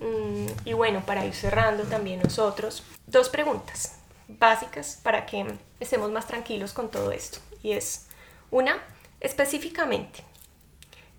[0.00, 5.46] Mm, y bueno, para ir cerrando también nosotros, dos preguntas básicas para que
[5.80, 7.38] estemos más tranquilos con todo esto.
[7.62, 8.06] Y es,
[8.50, 8.78] una,
[9.20, 10.22] específicamente,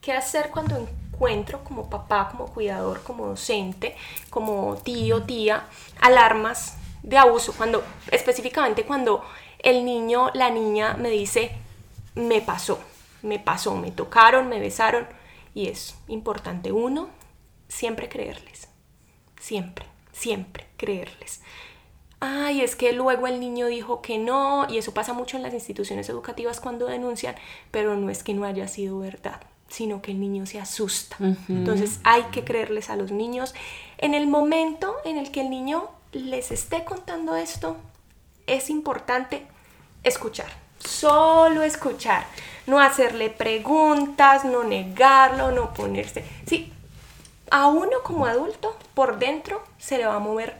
[0.01, 3.95] ¿qué hacer cuando encuentro como papá, como cuidador, como docente,
[4.29, 5.67] como tío, tía,
[5.99, 7.53] alarmas de abuso?
[7.53, 9.23] Cuando, específicamente cuando
[9.59, 11.51] el niño, la niña me dice,
[12.15, 12.79] me pasó,
[13.21, 15.07] me pasó, me tocaron, me besaron.
[15.53, 17.09] Y es importante, uno,
[17.69, 18.67] siempre creerles.
[19.39, 21.41] Siempre, siempre creerles.
[22.19, 25.53] Ay, es que luego el niño dijo que no, y eso pasa mucho en las
[25.53, 27.35] instituciones educativas cuando denuncian,
[27.71, 31.15] pero no es que no haya sido verdad, sino que el niño se asusta.
[31.47, 33.53] Entonces hay que creerles a los niños.
[33.97, 37.77] En el momento en el que el niño les esté contando esto,
[38.47, 39.45] es importante
[40.03, 42.25] escuchar, solo escuchar,
[42.67, 46.25] no hacerle preguntas, no negarlo, no ponerse.
[46.45, 46.73] Sí,
[47.51, 50.57] a uno como adulto, por dentro se le va a mover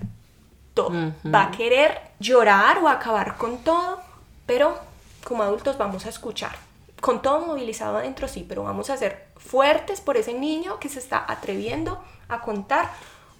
[0.74, 0.92] todo.
[1.34, 4.00] Va a querer llorar o acabar con todo,
[4.46, 4.78] pero
[5.24, 6.56] como adultos vamos a escuchar.
[7.02, 11.00] Con todo movilizado adentro, sí, pero vamos a ser fuertes por ese niño que se
[11.00, 12.90] está atreviendo a contar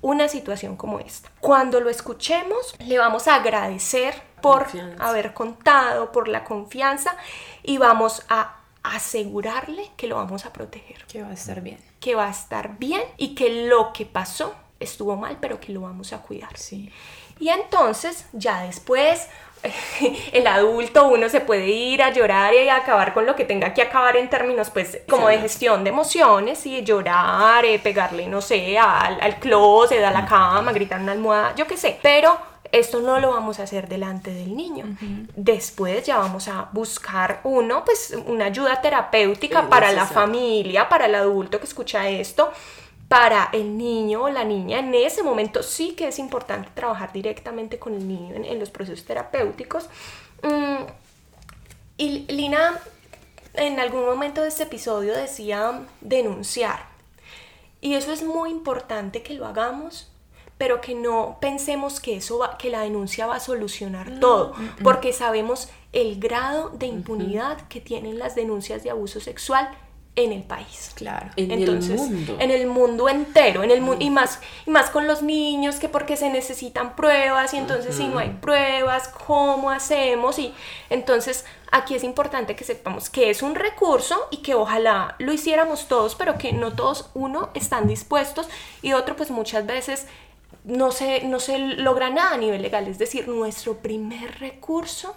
[0.02, 1.30] una situación como esta.
[1.42, 5.04] Cuando lo escuchemos, le vamos a agradecer por Confianza.
[5.04, 7.16] haber contado, por la confianza
[7.64, 11.89] y vamos a asegurarle que lo vamos a proteger Que va a estar bien.
[12.00, 15.82] Que va a estar bien y que lo que pasó estuvo mal, pero que lo
[15.82, 16.58] vamos a cuidar.
[16.58, 16.92] Sí.
[17.40, 19.28] Y entonces, ya después,
[20.34, 23.74] el adulto, uno se puede ir a llorar y a acabar con lo que tenga
[23.74, 28.42] que acabar en términos, pues, como de gestión de emociones, y llorar, eh, pegarle, no
[28.42, 32.00] sé, al, al closet, a la cama, gritar una almohada, yo qué sé.
[32.02, 32.38] Pero
[32.72, 34.86] esto no lo vamos a hacer delante del niño.
[35.36, 41.06] Después ya vamos a buscar uno, pues, una ayuda terapéutica Es para la familia, para
[41.06, 42.52] el adulto que escucha esto,
[43.08, 44.80] para el niño o la niña.
[44.80, 48.70] En ese momento sí que es importante trabajar directamente con el niño en, en los
[48.70, 49.90] procesos terapéuticos.
[50.44, 50.84] Mm,
[51.98, 52.80] y Lina
[53.54, 56.88] en algún momento de este episodio decía denunciar.
[57.82, 60.09] Y eso es muy importante que lo hagamos,
[60.60, 65.14] pero que no pensemos que eso va, que la denuncia va a solucionar todo, porque
[65.14, 69.70] sabemos el grado de impunidad que tienen las denuncias de abuso sexual
[70.16, 70.92] en el país.
[70.96, 71.30] Claro.
[71.38, 72.38] En Entonces, el mundo.
[72.40, 75.88] en el mundo entero, en el mundo y más y más con los niños que
[75.88, 80.38] porque se necesitan pruebas y entonces si no hay pruebas, ¿cómo hacemos?
[80.40, 80.54] Y
[80.90, 85.88] entonces aquí es importante que sepamos que es un recurso y que ojalá lo hiciéramos
[85.88, 88.50] todos, pero que no todos uno están dispuestos
[88.82, 90.06] y otro pues muchas veces
[90.64, 95.16] no se no se logra nada a nivel legal, es decir, nuestro primer recurso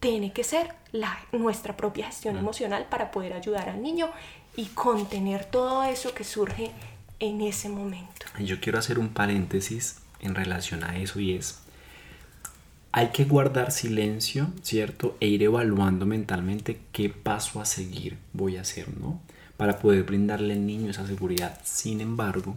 [0.00, 4.10] tiene que ser la, nuestra propia gestión emocional para poder ayudar al niño
[4.56, 6.72] y contener todo eso que surge
[7.20, 8.26] en ese momento.
[8.40, 11.60] Yo quiero hacer un paréntesis en relación a eso y es,
[12.90, 15.16] hay que guardar silencio, ¿cierto?
[15.20, 19.20] E ir evaluando mentalmente qué paso a seguir voy a hacer, ¿no?
[19.56, 21.60] Para poder brindarle al niño esa seguridad.
[21.62, 22.56] Sin embargo,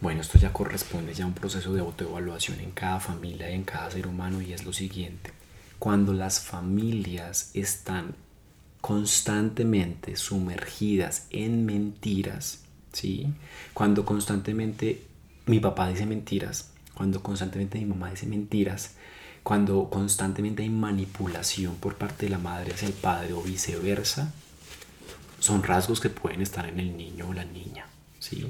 [0.00, 3.64] bueno, esto ya corresponde ya a un proceso de autoevaluación en cada familia y en
[3.64, 5.32] cada ser humano y es lo siguiente.
[5.78, 8.14] Cuando las familias están
[8.80, 13.32] constantemente sumergidas en mentiras, ¿sí?
[13.72, 15.02] Cuando constantemente
[15.46, 18.94] mi papá dice mentiras, cuando constantemente mi mamá dice mentiras,
[19.42, 24.32] cuando constantemente hay manipulación por parte de la madre hacia el padre o viceversa,
[25.38, 27.86] son rasgos que pueden estar en el niño o la niña,
[28.18, 28.46] ¿sí?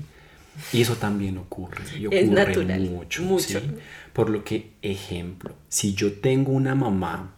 [0.73, 3.61] Y eso también ocurre, y ocurre Es natural, mucho, mucho.
[3.61, 3.67] ¿sí?
[4.13, 7.35] Por lo que, ejemplo, si yo tengo una mamá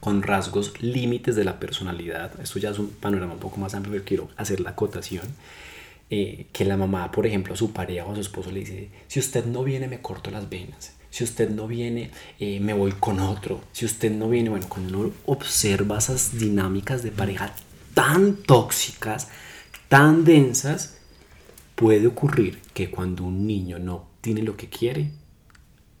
[0.00, 3.92] con rasgos límites de la personalidad, esto ya es un panorama un poco más amplio,
[3.92, 5.24] pero quiero hacer la acotación,
[6.08, 8.88] eh, que la mamá, por ejemplo, a su pareja o a su esposo le dice,
[9.06, 12.92] si usted no viene me corto las venas, si usted no viene eh, me voy
[12.92, 17.52] con otro, si usted no viene, bueno, cuando uno observa esas dinámicas de pareja
[17.94, 19.28] tan tóxicas,
[19.88, 20.99] tan densas,
[21.80, 25.12] puede ocurrir que cuando un niño no tiene lo que quiere,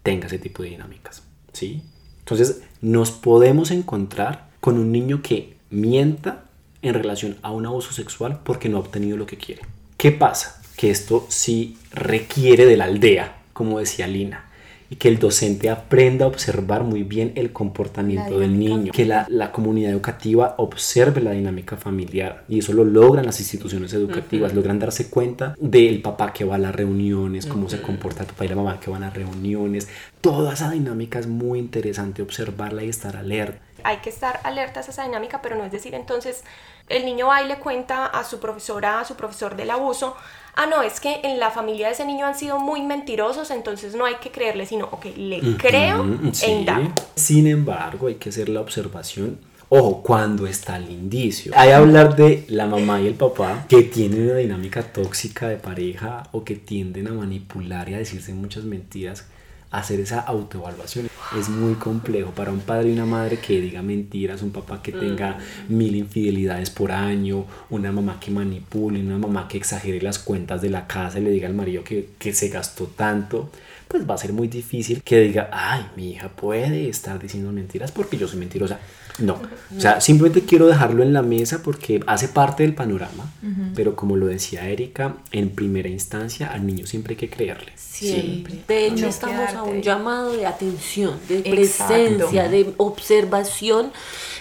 [0.02, 1.22] tenga ese tipo de dinámicas,
[1.54, 1.82] ¿sí?
[2.18, 6.44] Entonces, nos podemos encontrar con un niño que mienta
[6.82, 9.62] en relación a un abuso sexual porque no ha obtenido lo que quiere.
[9.96, 10.60] ¿Qué pasa?
[10.76, 14.49] Que esto sí requiere de la aldea, como decía Lina
[14.90, 19.24] y que el docente aprenda a observar muy bien el comportamiento del niño, que la,
[19.28, 24.80] la, comunidad educativa observe la dinámica familiar y eso lo logran las instituciones educativas, logran
[24.80, 28.48] darse cuenta del papá que va a las reuniones, cómo se comporta el papá y
[28.48, 29.88] la mamá que van a reuniones,
[30.20, 33.60] toda esa dinámica es muy interesante observarla y estar alerta.
[33.84, 36.42] Hay que estar alertas a esa dinámica, pero no es decir entonces
[36.88, 40.16] el niño va y le cuenta a su profesora, a su profesor del abuso,
[40.54, 43.94] ah, no, es que en la familia de ese niño han sido muy mentirosos, entonces
[43.94, 48.60] no hay que creerle, sino, ok, le creo en Sin embargo, hay que hacer la
[48.60, 49.38] observación.
[49.72, 51.52] Ojo, cuando está el indicio.
[51.54, 55.56] Hay que hablar de la mamá y el papá que tienen una dinámica tóxica de
[55.58, 59.26] pareja o que tienden a manipular y a decirse muchas mentiras
[59.70, 64.42] hacer esa autoevaluación es muy complejo para un padre y una madre que diga mentiras,
[64.42, 65.76] un papá que tenga mm.
[65.76, 70.70] mil infidelidades por año, una mamá que manipule, una mamá que exagere las cuentas de
[70.70, 73.50] la casa y le diga al marido que, que se gastó tanto,
[73.86, 77.92] pues va a ser muy difícil que diga, ay, mi hija puede estar diciendo mentiras
[77.92, 78.80] porque yo soy mentirosa.
[79.18, 79.40] No,
[79.76, 83.30] o sea, simplemente quiero dejarlo en la mesa porque hace parte del panorama,
[83.74, 87.72] pero como lo decía Erika, en primera instancia al niño siempre hay que creerle.
[87.76, 88.62] Siempre.
[88.66, 93.92] De hecho, estamos a un llamado de atención, de presencia, de observación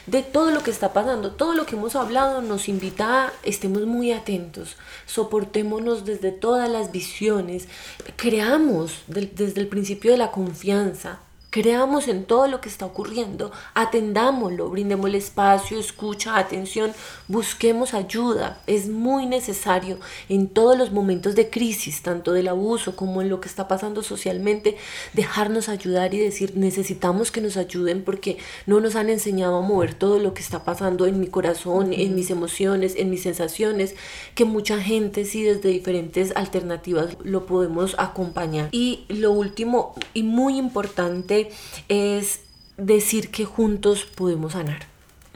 [0.10, 1.32] de todo lo que está pasando.
[1.32, 6.92] Todo lo que hemos hablado nos invita a estemos muy atentos, soportémonos desde todas las
[6.92, 7.68] visiones,
[8.16, 11.20] creamos desde el principio de la confianza,
[11.52, 16.92] Creamos en todo lo que está ocurriendo, atendámoslo, brindémosle espacio, escucha, atención,
[17.28, 18.62] busquemos ayuda.
[18.68, 19.98] Es muy necesario
[20.30, 24.04] en todos los momentos de crisis, tanto del abuso como en lo que está pasando
[24.04, 24.78] socialmente,
[25.14, 29.96] dejarnos ayudar y decir necesitamos que nos ayuden porque no nos han enseñado a mover
[29.96, 33.96] todo lo que está pasando en mi corazón, en mis emociones, en mis sensaciones,
[34.36, 38.70] que mucha gente sí desde diferentes alternativas lo podemos acompañar.
[38.72, 41.39] Y lo último y muy importante,
[41.88, 42.42] es
[42.78, 44.88] decir que juntos podemos sanar,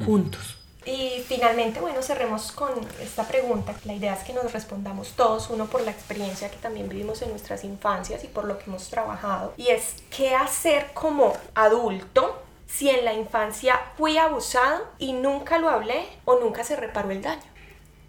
[0.05, 0.57] juntos.
[0.85, 3.73] Y finalmente, bueno, cerremos con esta pregunta.
[3.85, 7.29] La idea es que nos respondamos todos, uno por la experiencia que también vivimos en
[7.29, 9.53] nuestras infancias y por lo que hemos trabajado.
[9.55, 15.69] Y es, ¿qué hacer como adulto si en la infancia fui abusado y nunca lo
[15.69, 17.52] hablé o nunca se reparó el daño?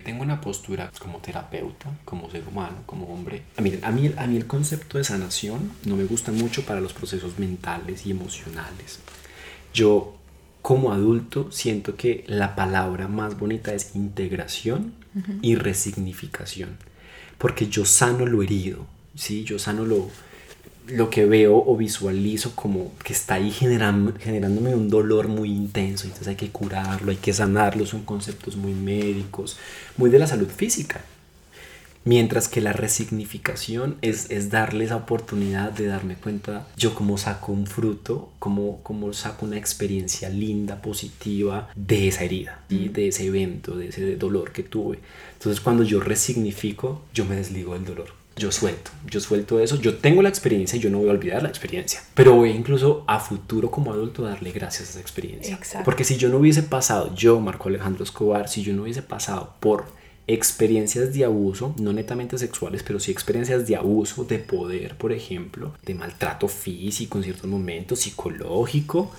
[0.04, 3.42] Tengo una postura como terapeuta, como ser humano, como hombre.
[3.56, 6.80] Ah, miren, a mí, a mí el concepto de sanación no me gusta mucho para
[6.80, 9.00] los procesos mentales y emocionales.
[9.72, 10.14] Yo
[10.62, 14.94] como adulto siento que la palabra más bonita es integración
[15.42, 16.76] y resignificación,
[17.38, 19.44] porque yo sano lo herido, ¿sí?
[19.44, 20.08] yo sano lo,
[20.88, 26.28] lo que veo o visualizo como que está ahí generándome un dolor muy intenso, entonces
[26.28, 29.56] hay que curarlo, hay que sanarlo, son conceptos muy médicos,
[29.96, 31.04] muy de la salud física.
[32.06, 37.50] Mientras que la resignificación es, es darle esa oportunidad de darme cuenta yo cómo saco
[37.50, 43.24] un fruto, cómo, cómo saco una experiencia linda, positiva de esa herida, y de ese
[43.24, 44.98] evento, de ese dolor que tuve.
[45.32, 49.96] Entonces cuando yo resignifico, yo me desligo del dolor yo suelto, yo suelto eso, yo
[49.96, 53.20] tengo la experiencia y yo no voy a olvidar la experiencia, pero voy incluso a
[53.20, 55.58] futuro como adulto a darle gracias a esa experiencia.
[55.84, 59.54] Porque si yo no hubiese pasado, yo, Marco Alejandro Escobar, si yo no hubiese pasado
[59.60, 59.84] por
[60.26, 65.74] experiencias de abuso, no netamente sexuales, pero sí experiencias de abuso, de poder, por ejemplo,
[65.84, 69.12] de maltrato físico en ciertos momentos, psicológico,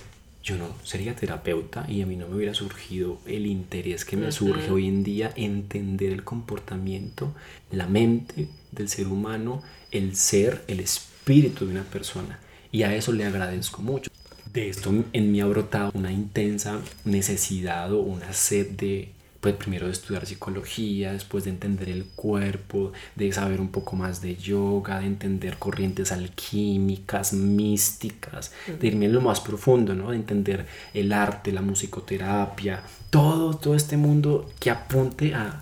[0.46, 4.30] yo no sería terapeuta y a mí no me hubiera surgido el interés que me
[4.30, 7.34] surge hoy en día, entender el comportamiento,
[7.72, 12.38] la mente del ser humano, el ser, el espíritu de una persona.
[12.70, 14.08] Y a eso le agradezco mucho.
[14.52, 19.08] De esto en mí ha brotado una intensa necesidad o una sed de
[19.46, 24.20] pues primero de estudiar psicología, después de entender el cuerpo, de saber un poco más
[24.20, 30.10] de yoga, de entender corrientes alquímicas, místicas, de irme en lo más profundo, ¿no?
[30.10, 35.60] De entender el arte, la musicoterapia, todo, todo este mundo que apunte a,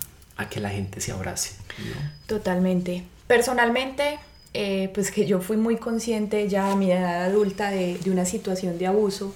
[0.49, 1.55] que la gente se abrace.
[2.25, 3.03] Totalmente.
[3.27, 4.17] Personalmente,
[4.55, 8.25] eh, pues que yo fui muy consciente ya a mi edad adulta de, de una
[8.25, 9.35] situación de abuso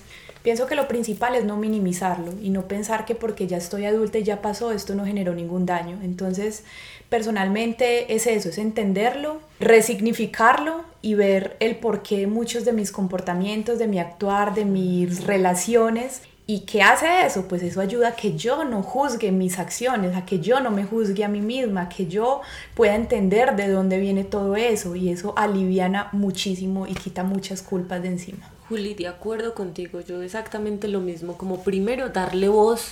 [0.49, 4.17] Pienso que lo principal es no minimizarlo y no pensar que porque ya estoy adulta
[4.17, 5.99] y ya pasó, esto no generó ningún daño.
[6.01, 6.63] Entonces,
[7.07, 13.85] personalmente es eso, es entenderlo, resignificarlo y ver el porqué muchos de mis comportamientos, de
[13.85, 17.47] mi actuar, de mis relaciones ¿Y qué hace eso?
[17.47, 20.83] Pues eso ayuda a que yo no juzgue mis acciones, a que yo no me
[20.83, 22.41] juzgue a mí misma, a que yo
[22.73, 28.01] pueda entender de dónde viene todo eso y eso aliviana muchísimo y quita muchas culpas
[28.01, 28.49] de encima.
[28.69, 32.91] Juli, de acuerdo contigo, yo exactamente lo mismo, como primero darle voz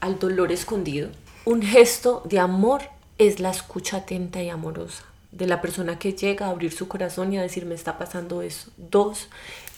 [0.00, 1.08] al dolor escondido.
[1.46, 2.82] Un gesto de amor
[3.16, 5.02] es la escucha atenta y amorosa
[5.32, 8.42] de la persona que llega a abrir su corazón y a decir me está pasando
[8.42, 8.70] eso.
[8.76, 9.28] Dos,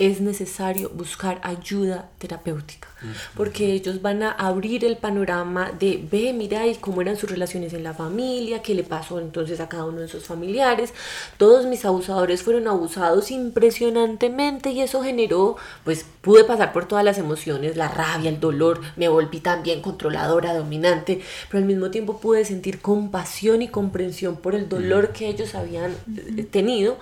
[0.01, 2.89] es necesario buscar ayuda terapéutica,
[3.35, 7.73] porque ellos van a abrir el panorama de, ve, mira, y cómo eran sus relaciones
[7.73, 10.93] en la familia, qué le pasó entonces a cada uno de sus familiares.
[11.37, 17.19] Todos mis abusadores fueron abusados impresionantemente y eso generó, pues pude pasar por todas las
[17.19, 21.21] emociones, la rabia, el dolor, me volví también controladora, dominante,
[21.51, 25.93] pero al mismo tiempo pude sentir compasión y comprensión por el dolor que ellos habían
[26.37, 26.99] eh, tenido.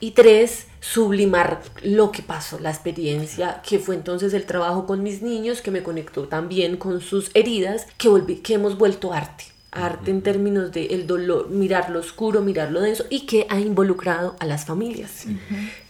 [0.00, 5.22] Y tres, sublimar lo que pasó, la experiencia, que fue entonces el trabajo con mis
[5.22, 9.44] niños, que me conectó también con sus heridas, que, volví, que hemos vuelto arte.
[9.70, 13.60] Arte en términos de el dolor, mirar lo oscuro, mirar lo denso y que ha
[13.60, 15.26] involucrado a las familias,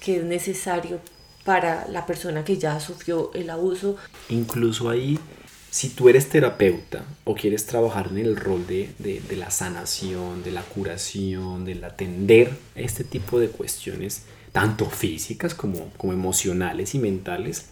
[0.00, 1.00] que es necesario
[1.44, 3.96] para la persona que ya sufrió el abuso.
[4.28, 5.18] Incluso ahí,
[5.70, 10.42] si tú eres terapeuta o quieres trabajar en el rol de, de, de la sanación,
[10.42, 16.98] de la curación, del atender este tipo de cuestiones, tanto físicas como, como emocionales y
[16.98, 17.66] mentales,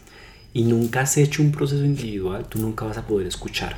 [0.56, 3.76] y nunca has hecho un proceso individual, tú nunca vas a poder escuchar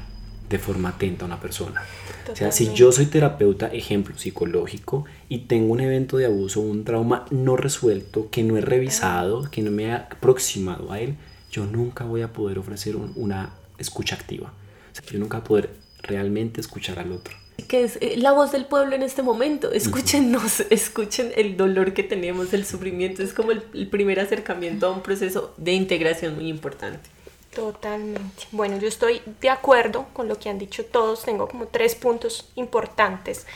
[0.49, 1.83] de forma atenta a una persona.
[2.31, 6.85] O sea, si yo soy terapeuta, ejemplo psicológico, y tengo un evento de abuso, un
[6.85, 11.16] trauma no resuelto, que no he revisado, que no me he aproximado a él,
[11.51, 14.53] yo nunca voy a poder ofrecer un, una escucha activa.
[14.93, 15.70] O sea, yo nunca voy a poder
[16.05, 17.35] realmente escuchar al otro
[17.69, 19.71] que es eh, la voz del pueblo en este momento.
[19.71, 23.23] Escúchenos, escuchen el dolor que tenemos, el sufrimiento.
[23.23, 27.11] Es como el, el, primer acercamiento a un proceso de integración muy importante.
[27.55, 28.47] Totalmente.
[28.53, 31.23] Bueno, yo estoy de acuerdo con lo que han dicho todos.
[31.23, 33.47] Tengo como tres puntos importantes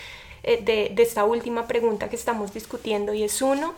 [0.42, 3.74] eh, de, de, esta última pregunta que estamos discutiendo y es uno,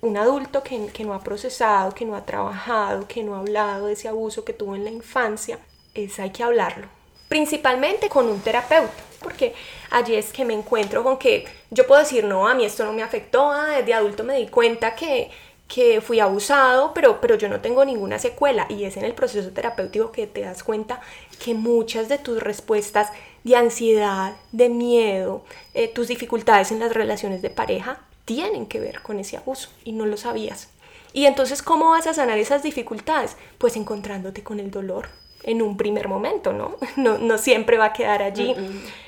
[0.00, 3.86] un adulto que, que no ha procesado, que no ha trabajado, que no ha hablado
[3.86, 5.58] de ese abuso que tuvo en la infancia,
[5.92, 6.86] es hay que hablarlo.
[7.28, 9.54] Principalmente con un terapeuta porque
[9.90, 12.92] allí es que me encuentro con que yo puedo decir, no, a mí esto no
[12.92, 15.30] me afectó, ah, desde adulto me di cuenta que,
[15.66, 18.66] que fui abusado, pero, pero yo no tengo ninguna secuela.
[18.68, 21.00] Y es en el proceso terapéutico que te das cuenta
[21.42, 23.10] que muchas de tus respuestas
[23.42, 29.02] de ansiedad, de miedo, eh, tus dificultades en las relaciones de pareja, tienen que ver
[29.02, 30.68] con ese abuso y no lo sabías.
[31.12, 33.36] Y entonces, ¿cómo vas a sanar esas dificultades?
[33.58, 35.08] Pues encontrándote con el dolor
[35.44, 36.76] en un primer momento, ¿no?
[36.96, 38.54] No, no siempre va a quedar allí.
[38.54, 39.04] Mm -mm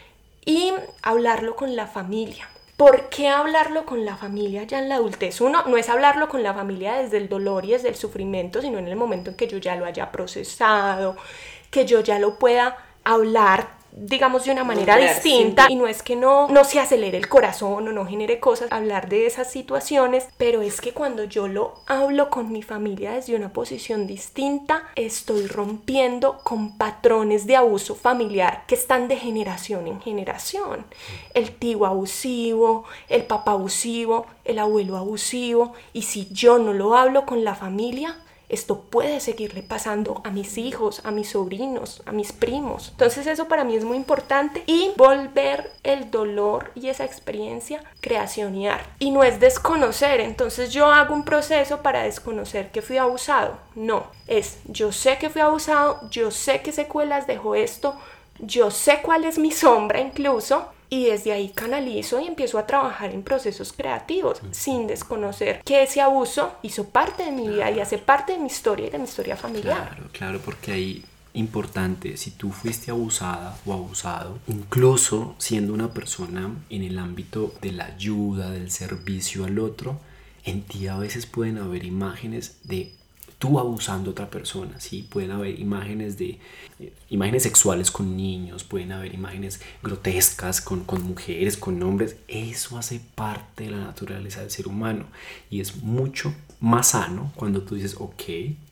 [0.47, 0.73] y
[1.03, 2.49] hablarlo con la familia.
[2.77, 5.41] ¿Por qué hablarlo con la familia ya en la adultez?
[5.41, 8.79] Uno, no es hablarlo con la familia desde el dolor y desde el sufrimiento, sino
[8.79, 11.17] en el momento en que yo ya lo haya procesado,
[11.71, 16.17] que yo ya lo pueda hablar digamos de una manera distinta y no es que
[16.17, 20.61] no, no se acelere el corazón o no genere cosas hablar de esas situaciones, pero
[20.61, 26.39] es que cuando yo lo hablo con mi familia desde una posición distinta, estoy rompiendo
[26.45, 30.85] con patrones de abuso familiar que están de generación en generación.
[31.33, 37.25] El tío abusivo, el papá abusivo, el abuelo abusivo y si yo no lo hablo
[37.25, 38.17] con la familia,
[38.49, 42.91] esto puede seguirle pasando a mis hijos, a mis sobrinos, a mis primos.
[42.93, 48.87] Entonces eso para mí es muy importante y volver el dolor y esa experiencia creacionar.
[48.99, 53.59] Y no es desconocer, entonces yo hago un proceso para desconocer que fui abusado.
[53.75, 57.97] No, es yo sé que fui abusado, yo sé qué secuelas dejó esto,
[58.39, 63.13] yo sé cuál es mi sombra incluso y desde ahí canalizo y empiezo a trabajar
[63.13, 67.99] en procesos creativos sin desconocer que ese abuso hizo parte de mi vida y hace
[67.99, 69.89] parte de mi historia y de mi historia familiar.
[69.89, 71.05] Claro, claro, porque ahí
[71.37, 77.73] importante, si tú fuiste abusada o abusado, incluso siendo una persona en el ámbito de
[77.73, 80.01] la ayuda, del servicio al otro,
[80.45, 82.93] en ti a veces pueden haber imágenes de
[83.39, 85.07] tú abusando a otra persona, ¿sí?
[85.09, 86.39] Pueden haber imágenes de
[86.81, 92.17] eh, imágenes sexuales con niños, pueden haber imágenes grotescas con, con mujeres, con hombres.
[92.29, 95.07] Eso hace parte de la naturaleza del ser humano
[95.51, 98.23] y es mucho más sano cuando tú dices, ok,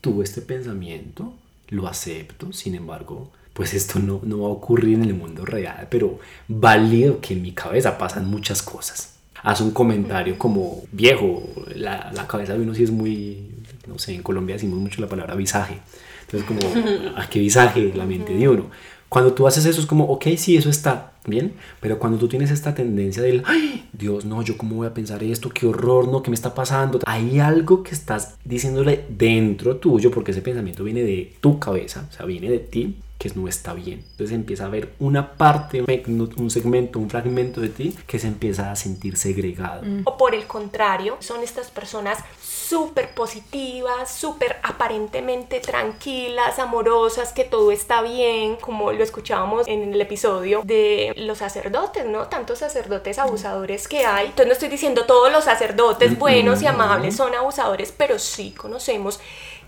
[0.01, 1.35] tuve este pensamiento,
[1.69, 5.87] lo acepto, sin embargo, pues esto no, no va a ocurrir en el mundo real,
[5.91, 9.11] pero válido que en mi cabeza pasan muchas cosas.
[9.43, 11.43] Haz un comentario como viejo,
[11.75, 13.54] la, la cabeza de uno sí es muy,
[13.87, 15.79] no sé, en Colombia decimos mucho la palabra visaje.
[16.23, 18.71] Entonces, como, ¿a qué visaje la mente de uno?
[19.09, 22.51] Cuando tú haces eso es como, ok, sí, eso está, Bien, pero cuando tú tienes
[22.51, 26.23] esta tendencia del, ay, Dios, no, yo cómo voy a pensar esto, qué horror, no,
[26.23, 31.03] qué me está pasando, hay algo que estás diciéndole dentro tuyo, porque ese pensamiento viene
[31.03, 34.05] de tu cabeza, o sea, viene de ti, que no está bien.
[34.11, 38.71] Entonces empieza a haber una parte, un segmento, un fragmento de ti que se empieza
[38.71, 39.83] a sentir segregado.
[40.05, 47.71] O por el contrario, son estas personas súper positivas, súper aparentemente tranquilas, amorosas, que todo
[47.71, 52.27] está bien, como lo escuchábamos en el episodio de los sacerdotes, ¿no?
[52.29, 54.27] Tantos sacerdotes abusadores que hay.
[54.27, 59.21] Entonces no estoy diciendo todos los sacerdotes buenos y amables son abusadores, pero sí conocemos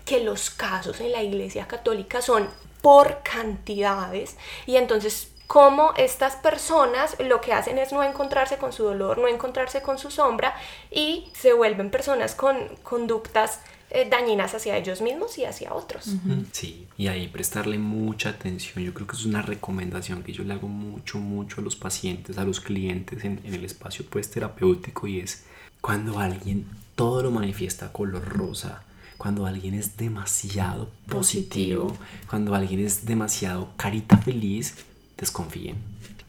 [0.05, 2.47] que los casos en la Iglesia Católica son
[2.81, 8.83] por cantidades y entonces cómo estas personas lo que hacen es no encontrarse con su
[8.83, 10.55] dolor, no encontrarse con su sombra
[10.91, 16.11] y se vuelven personas con conductas eh, dañinas hacia ellos mismos y hacia otros.
[16.51, 18.83] Sí, y ahí prestarle mucha atención.
[18.83, 22.37] Yo creo que es una recomendación que yo le hago mucho, mucho a los pacientes,
[22.37, 25.45] a los clientes en, en el espacio pues terapéutico y es
[25.79, 28.83] cuando alguien todo lo manifiesta color rosa,
[29.17, 31.95] cuando alguien es demasiado positivo,
[32.29, 34.75] cuando alguien es demasiado carita feliz,
[35.17, 35.75] desconfíen.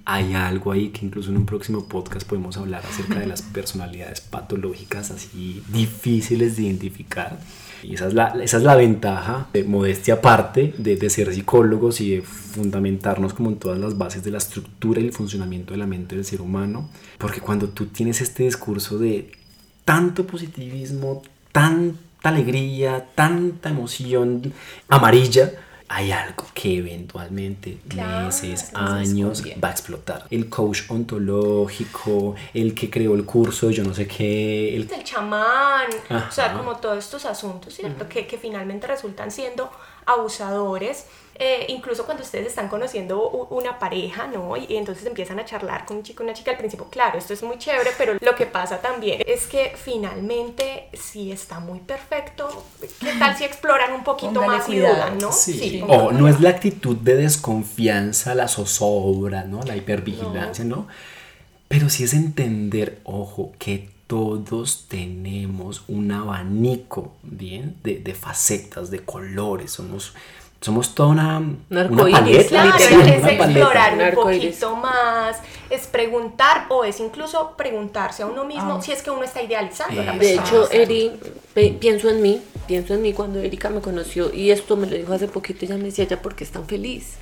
[0.05, 4.23] Hay algo ahí que incluso en un próximo podcast podemos hablar acerca de las personalidades
[4.23, 7.39] patológicas así difíciles de identificar.
[7.83, 12.01] Y esa es la, esa es la ventaja, de modestia aparte, de, de, ser psicólogos
[12.01, 15.79] y de fundamentarnos como en todas las bases de la estructura y el funcionamiento de
[15.79, 16.89] la mente del ser humano.
[17.19, 19.31] Porque cuando tú tienes este discurso de
[19.85, 21.23] tanto positivismo,
[22.21, 24.53] tanta alegría, tanta emoción
[24.89, 25.53] amarilla,
[25.91, 30.27] hay algo que eventualmente, meses, años, va a explotar.
[30.31, 34.77] El coach ontológico, el que creó el curso, yo no sé qué.
[34.77, 38.07] El, el chamán, o sea, como todos estos asuntos, ¿cierto?
[38.07, 39.71] que, que finalmente resultan siendo
[40.05, 41.07] abusadores
[41.41, 44.57] eh, incluso cuando ustedes están conociendo una pareja, ¿no?
[44.57, 47.45] Y, entonces empiezan a charlar con un chico, una chica al principio, claro, esto es
[47.45, 52.65] muy chévere, pero lo que pasa también es que finalmente si está muy perfecto,
[53.01, 55.31] ¿qué tal si exploran un poquito más y dudan, ¿no?
[55.31, 59.63] Sí, o no es la actitud de desconfianza, la zozobra, ¿no?
[59.63, 60.89] La hipervigilancia, ¿no?
[61.69, 67.77] Pero sí es entender, ojo, que todos tenemos un abanico, ¿bien?
[67.85, 70.15] De, de facetas, de colores, somos
[70.61, 71.39] somos toda una,
[71.71, 72.49] una paleta.
[72.49, 75.39] Claro, es explorar un poquito más,
[75.71, 78.83] es preguntar o es incluso preguntarse a uno mismo ah.
[78.83, 80.03] si es que uno está idealizando.
[80.03, 81.13] la de hecho, Eri,
[81.79, 85.13] pienso en mí, pienso en mí cuando Erika me conoció y esto me lo dijo
[85.13, 87.15] hace poquito, ella me decía, ya, ¿por qué es tan feliz?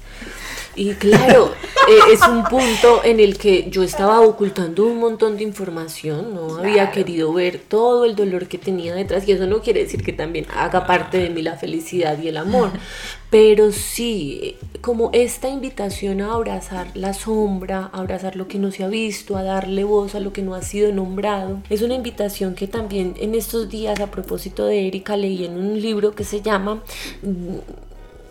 [0.77, 1.53] Y claro,
[1.89, 6.59] eh, es un punto en el que yo estaba ocultando un montón de información, no
[6.59, 10.13] había querido ver todo el dolor que tenía detrás y eso no quiere decir que
[10.13, 12.73] también haga parte de mí la felicidad y el amor,
[13.31, 18.85] pero sí, como esta invitación a abrazar la sombra, a abrazar lo que no se
[18.85, 22.55] ha visto, a darle voz a lo que no ha sido nombrado, es una invitación
[22.55, 26.43] que también en estos días a propósito de Erika leí en un libro que se
[26.43, 26.83] llama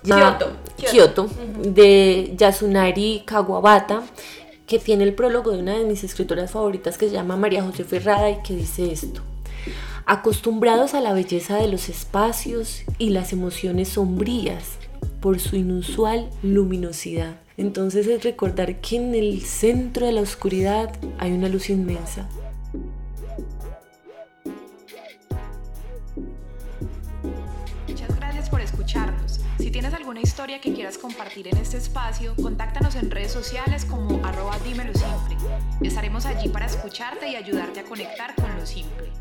[0.06, 1.30] Kyoto, Kyoto,
[1.64, 4.04] de Yasunari Kawabata,
[4.68, 7.84] que tiene el prólogo de una de mis escritoras favoritas que se llama María José
[7.84, 9.22] Ferrada y que dice esto.
[10.06, 14.78] Acostumbrados a la belleza de los espacios y las emociones sombrías
[15.20, 17.36] por su inusual luminosidad.
[17.58, 22.30] Entonces es recordar que en el centro de la oscuridad hay una luz inmensa
[29.76, 34.58] tienes alguna historia que quieras compartir en este espacio, contáctanos en redes sociales como arroba
[34.60, 35.36] dímelo simple.
[35.82, 39.12] Estaremos allí para escucharte y ayudarte a conectar con lo simple.